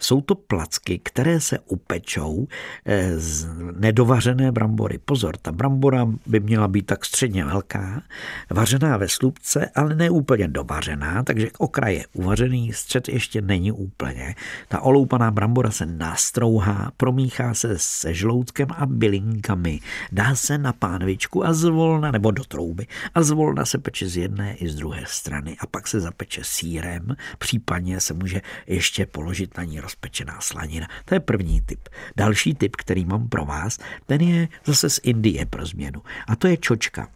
Jsou 0.00 0.20
to 0.20 0.34
placky, 0.34 0.98
které 0.98 1.40
se 1.40 1.58
upečou 1.58 2.48
eh, 2.84 3.18
z 3.18 3.48
nedovařené 3.76 4.52
brambory. 4.52 4.98
Pozor, 4.98 5.36
ta 5.36 5.52
brambora 5.52 6.06
by 6.26 6.40
měla 6.40 6.68
být 6.68 6.86
tak 6.86 7.04
středně 7.04 7.44
velká, 7.44 8.02
vařená 8.50 8.96
ve 8.96 9.08
slupce, 9.08 9.70
ale 9.74 9.94
ne 9.94 10.10
úplně 10.10 10.48
dovařená, 10.48 11.22
takže 11.22 11.50
okraj 11.58 11.94
je 11.94 12.04
uvařený, 12.12 12.72
střed 12.72 13.08
ještě 13.08 13.42
není 13.42 13.72
úplně. 13.72 14.34
Ta 14.68 14.80
oloupaná 14.80 15.30
brambora 15.30 15.70
se 15.70 15.86
nastrouhá, 15.86 16.92
promíchá 16.96 17.54
se 17.54 17.78
se 17.78 18.14
žloutkem 18.14 18.68
a 18.70 18.86
bylinkami, 18.86 19.80
dá 20.12 20.34
se 20.34 20.58
na 20.58 20.72
pánvičku 20.72 21.46
a 21.46 21.52
zvolna 21.52 22.10
nebo 22.10 22.30
do 22.30 22.44
trouby 22.44 22.86
a 23.14 23.22
zvolna 23.22 23.64
se 23.64 23.78
peče 23.78 24.08
z 24.08 24.16
jedné 24.16 24.56
i 24.56 24.68
z 24.68 24.74
druhé 24.74 25.04
strany 25.06 25.56
a 25.60 25.66
pak 25.66 25.88
se 25.88 26.00
zapeče 26.00 26.40
sírem, 26.44 27.16
případně 27.38 28.00
se 28.00 28.14
může 28.14 28.42
ještě 28.66 29.06
položit 29.06 29.56
na 29.56 29.64
ní 29.64 29.80
rozpečená 29.86 30.40
slanina. 30.40 30.86
To 31.04 31.14
je 31.14 31.20
první 31.20 31.60
typ. 31.60 31.88
Další 32.16 32.54
typ, 32.54 32.76
který 32.76 33.04
mám 33.04 33.28
pro 33.28 33.44
vás, 33.44 33.78
ten 34.06 34.20
je 34.20 34.48
zase 34.64 34.90
z 34.90 35.00
Indie 35.02 35.46
pro 35.46 35.66
změnu. 35.66 36.02
A 36.26 36.36
to 36.36 36.46
je 36.46 36.56
čočka. 36.56 37.08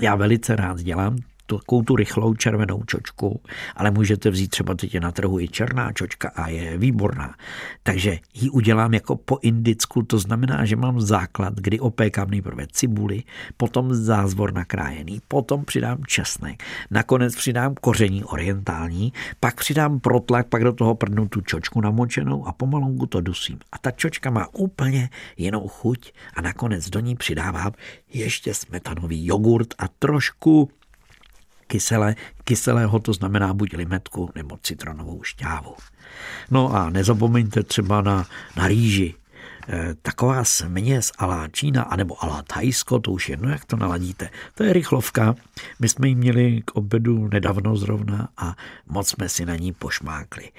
Já 0.00 0.14
velice 0.14 0.56
rád 0.56 0.80
dělám 0.80 1.18
takovou 1.58 1.82
tu 1.82 1.96
rychlou 1.96 2.34
červenou 2.34 2.82
čočku, 2.86 3.40
ale 3.76 3.90
můžete 3.90 4.30
vzít 4.30 4.48
třeba 4.48 4.74
teď 4.74 4.98
na 4.98 5.12
trhu 5.12 5.40
i 5.40 5.48
černá 5.48 5.92
čočka 5.92 6.28
a 6.34 6.48
je 6.48 6.78
výborná. 6.78 7.34
Takže 7.82 8.18
ji 8.34 8.50
udělám 8.50 8.94
jako 8.94 9.16
po 9.16 9.38
indicku, 9.42 10.02
to 10.02 10.18
znamená, 10.18 10.64
že 10.64 10.76
mám 10.76 11.00
základ, 11.00 11.54
kdy 11.54 11.80
opékám 11.80 12.30
nejprve 12.30 12.66
cibuli, 12.72 13.22
potom 13.56 13.94
zázvor 13.94 14.54
nakrájený, 14.54 15.20
potom 15.28 15.64
přidám 15.64 15.98
česnek, 16.06 16.62
nakonec 16.90 17.36
přidám 17.36 17.74
koření 17.80 18.24
orientální, 18.24 19.12
pak 19.40 19.54
přidám 19.54 20.00
protlak, 20.00 20.48
pak 20.48 20.64
do 20.64 20.72
toho 20.72 20.94
prdnu 20.94 21.28
tu 21.28 21.40
čočku 21.40 21.80
namočenou 21.80 22.46
a 22.46 22.52
pomalonku 22.52 23.06
to 23.06 23.20
dusím. 23.20 23.58
A 23.72 23.78
ta 23.78 23.90
čočka 23.90 24.30
má 24.30 24.46
úplně 24.54 25.10
jinou 25.36 25.68
chuť 25.68 26.12
a 26.34 26.40
nakonec 26.40 26.90
do 26.90 27.00
ní 27.00 27.16
přidávám 27.16 27.72
ještě 28.12 28.54
smetanový 28.54 29.26
jogurt 29.26 29.74
a 29.78 29.88
trošku 29.88 30.70
kyselé, 31.70 32.16
kyselého, 32.44 32.98
to 32.98 33.12
znamená 33.12 33.54
buď 33.54 33.76
limetku 33.76 34.30
nebo 34.34 34.58
citronovou 34.62 35.22
šťávu. 35.22 35.74
No 36.50 36.74
a 36.74 36.90
nezapomeňte 36.90 37.62
třeba 37.62 38.00
na, 38.02 38.26
na 38.56 38.68
rýži. 38.68 39.14
Eh, 39.72 39.94
taková 40.02 40.44
směs 40.44 41.12
alá 41.18 41.48
Čína 41.48 41.82
anebo 41.82 42.24
alá 42.24 42.42
Thajsko, 42.42 42.98
to 42.98 43.12
už 43.12 43.28
jedno, 43.28 43.50
jak 43.50 43.64
to 43.64 43.76
naladíte. 43.76 44.30
To 44.54 44.64
je 44.64 44.72
rychlovka. 44.72 45.34
My 45.80 45.88
jsme 45.88 46.08
ji 46.08 46.14
měli 46.14 46.62
k 46.64 46.70
obědu 46.70 47.28
nedávno 47.28 47.76
zrovna 47.76 48.28
a 48.36 48.56
moc 48.86 49.08
jsme 49.08 49.28
si 49.28 49.46
na 49.46 49.56
ní 49.56 49.72
pošmákli. 49.72 50.50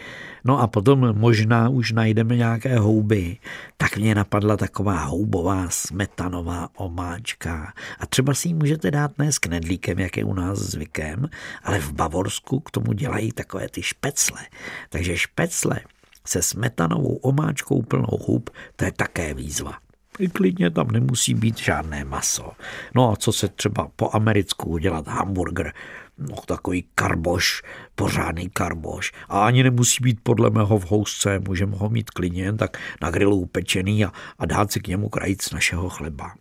No 0.44 0.60
a 0.60 0.68
potom 0.68 1.18
možná 1.18 1.70
už 1.70 1.92
najdeme 1.92 2.36
nějaké 2.36 2.80
houby. 2.80 3.38
Tak 3.78 3.98
mě 3.98 4.16
napadla 4.16 4.58
taková 4.58 5.04
houbová 5.04 5.70
smetanová 5.70 6.70
omáčka. 6.76 7.74
A 8.00 8.06
třeba 8.06 8.34
si 8.34 8.48
ji 8.48 8.54
můžete 8.54 8.92
dát 8.92 9.12
ne 9.18 9.32
s 9.32 9.40
knedlíkem, 9.40 10.00
jak 10.00 10.18
je 10.18 10.24
u 10.24 10.34
nás 10.34 10.60
zvykem, 10.60 11.30
ale 11.64 11.80
v 11.80 11.94
Bavorsku 11.94 12.60
k 12.60 12.72
tomu 12.72 12.94
dělají 12.94 13.32
takové 13.32 13.70
ty 13.70 13.84
špecle. 13.84 14.42
Takže 14.90 15.18
špecle 15.18 15.80
se 16.26 16.42
smetanovou 16.42 17.16
omáčkou 17.16 17.82
plnou 17.82 18.18
hub, 18.28 18.50
to 18.76 18.86
je 18.86 18.92
také 18.92 19.34
výzva. 19.34 19.78
I 20.20 20.28
klidně 20.28 20.70
tam 20.70 20.88
nemusí 20.88 21.34
být 21.34 21.58
žádné 21.58 22.06
maso. 22.06 22.52
No 22.96 23.12
a 23.12 23.16
co 23.16 23.32
se 23.32 23.48
třeba 23.48 23.88
po 23.96 24.10
americku 24.14 24.70
udělat 24.70 25.08
hamburger, 25.08 25.74
no 26.18 26.36
takový 26.46 26.86
karboš, 26.96 27.62
pořádný 27.96 28.50
karboš. 28.50 29.12
A 29.30 29.46
ani 29.46 29.64
nemusí 29.64 30.04
být 30.04 30.20
podle 30.24 30.50
mého 30.50 30.80
v 30.80 30.86
housce, 30.86 31.40
můžeme 31.40 31.78
ho 31.78 31.90
mít 31.90 32.10
klidně 32.10 32.44
jen 32.44 32.58
tak 32.58 32.78
na 33.02 33.12
grilu 33.12 33.38
upečený 33.38 34.06
a, 34.06 34.12
a 34.40 34.46
dát 34.46 34.72
si 34.72 34.80
k 34.80 34.88
němu 34.88 35.10
krajíc 35.10 35.52
našeho 35.52 35.90
chleba. 35.90 36.36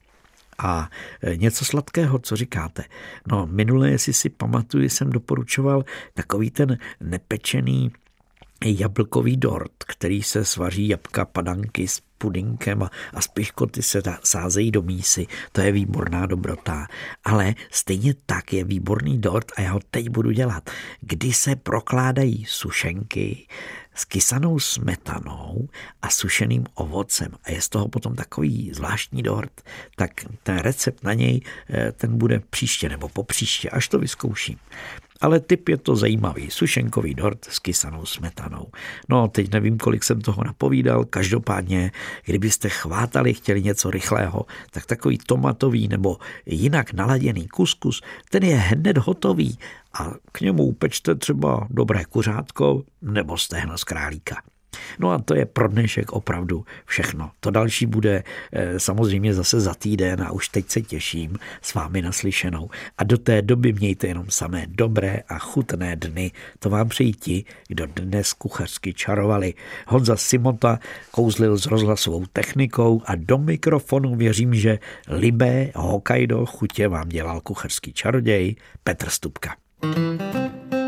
A 0.58 0.90
e, 1.22 1.36
něco 1.36 1.64
sladkého, 1.64 2.18
co 2.18 2.36
říkáte? 2.36 2.84
No, 3.30 3.46
minule, 3.46 3.90
jestli 3.90 4.12
si 4.12 4.28
pamatuju, 4.28 4.88
jsem 4.88 5.10
doporučoval 5.10 5.84
takový 6.14 6.50
ten 6.50 6.78
nepečený 7.00 7.92
jablkový 8.64 9.36
dort, 9.36 9.84
který 9.86 10.22
se 10.22 10.44
svaří 10.44 10.88
jabka, 10.88 11.24
padanky, 11.24 11.86
pudinkem 12.20 12.82
a, 12.82 12.90
a 13.14 13.20
spiškoty 13.20 13.82
se 13.82 14.02
sázejí 14.24 14.70
do 14.70 14.82
mísy. 14.82 15.26
To 15.52 15.60
je 15.60 15.72
výborná 15.72 16.26
dobrota. 16.26 16.86
Ale 17.24 17.54
stejně 17.70 18.14
tak 18.26 18.52
je 18.52 18.64
výborný 18.64 19.18
dort 19.18 19.52
a 19.56 19.60
já 19.60 19.72
ho 19.72 19.80
teď 19.90 20.08
budu 20.08 20.30
dělat, 20.30 20.70
kdy 21.00 21.32
se 21.32 21.56
prokládají 21.56 22.44
sušenky, 22.48 23.46
s 23.94 24.04
kysanou 24.04 24.58
smetanou 24.58 25.68
a 26.02 26.10
sušeným 26.10 26.64
ovocem 26.74 27.32
a 27.44 27.50
je 27.50 27.60
z 27.60 27.68
toho 27.68 27.88
potom 27.88 28.14
takový 28.14 28.70
zvláštní 28.74 29.22
dort, 29.22 29.62
tak 29.96 30.10
ten 30.42 30.58
recept 30.58 31.04
na 31.04 31.14
něj 31.14 31.40
eh, 31.70 31.92
ten 31.92 32.18
bude 32.18 32.40
příště 32.50 32.88
nebo 32.88 33.08
po 33.08 33.24
příště, 33.24 33.70
až 33.70 33.88
to 33.88 33.98
vyzkouším. 33.98 34.58
Ale 35.20 35.40
typ 35.40 35.68
je 35.68 35.76
to 35.76 35.96
zajímavý, 35.96 36.50
sušenkový 36.50 37.14
dort 37.14 37.44
s 37.44 37.58
kysanou 37.58 38.06
smetanou. 38.06 38.66
No, 39.08 39.28
teď 39.28 39.52
nevím, 39.52 39.78
kolik 39.78 40.04
jsem 40.04 40.20
toho 40.20 40.44
napovídal, 40.44 41.04
každopádně, 41.04 41.92
kdybyste 42.24 42.68
chvátali, 42.68 43.34
chtěli 43.34 43.62
něco 43.62 43.90
rychlého, 43.90 44.46
tak 44.70 44.86
takový 44.86 45.18
tomatový 45.18 45.88
nebo 45.88 46.18
jinak 46.46 46.92
naladěný 46.92 47.48
kuskus, 47.48 48.02
ten 48.30 48.44
je 48.44 48.56
hned 48.56 48.98
hotový 48.98 49.58
a 49.92 50.10
k 50.32 50.40
němu 50.40 50.64
upečte 50.64 51.14
třeba 51.14 51.66
dobré 51.70 52.04
kuřátko 52.04 52.82
nebo 53.02 53.38
stehno 53.38 53.78
z 53.78 53.84
králíka. 53.84 54.42
No 54.98 55.10
a 55.10 55.18
to 55.18 55.34
je 55.34 55.46
pro 55.46 55.68
dnešek 55.68 56.12
opravdu 56.12 56.64
všechno. 56.86 57.30
To 57.40 57.50
další 57.50 57.86
bude 57.86 58.24
eh, 58.52 58.80
samozřejmě 58.80 59.34
zase 59.34 59.60
za 59.60 59.74
týden 59.74 60.22
a 60.22 60.32
už 60.32 60.48
teď 60.48 60.70
se 60.70 60.80
těším 60.80 61.38
s 61.62 61.74
vámi 61.74 62.02
naslyšenou. 62.02 62.70
A 62.98 63.04
do 63.04 63.18
té 63.18 63.42
doby 63.42 63.72
mějte 63.72 64.06
jenom 64.06 64.26
samé 64.28 64.66
dobré 64.68 65.18
a 65.28 65.38
chutné 65.38 65.96
dny. 65.96 66.30
To 66.58 66.70
vám 66.70 66.88
přejí 66.88 67.12
ti, 67.12 67.44
kdo 67.68 67.86
dnes 67.86 68.32
kuchařsky 68.32 68.94
čarovali. 68.94 69.54
Honza 69.86 70.16
Simota 70.16 70.78
kouzlil 71.10 71.58
s 71.58 71.66
rozhlasovou 71.66 72.24
technikou 72.32 73.02
a 73.04 73.14
do 73.14 73.38
mikrofonu 73.38 74.16
věřím, 74.16 74.54
že 74.54 74.78
libé 75.08 75.70
Hokkaido 75.74 76.46
chutě 76.46 76.88
vám 76.88 77.08
dělal 77.08 77.40
kuchařský 77.40 77.92
čaroděj 77.92 78.56
Petr 78.84 79.08
Stupka. 79.08 79.56
thank 79.82 80.74
you 80.74 80.79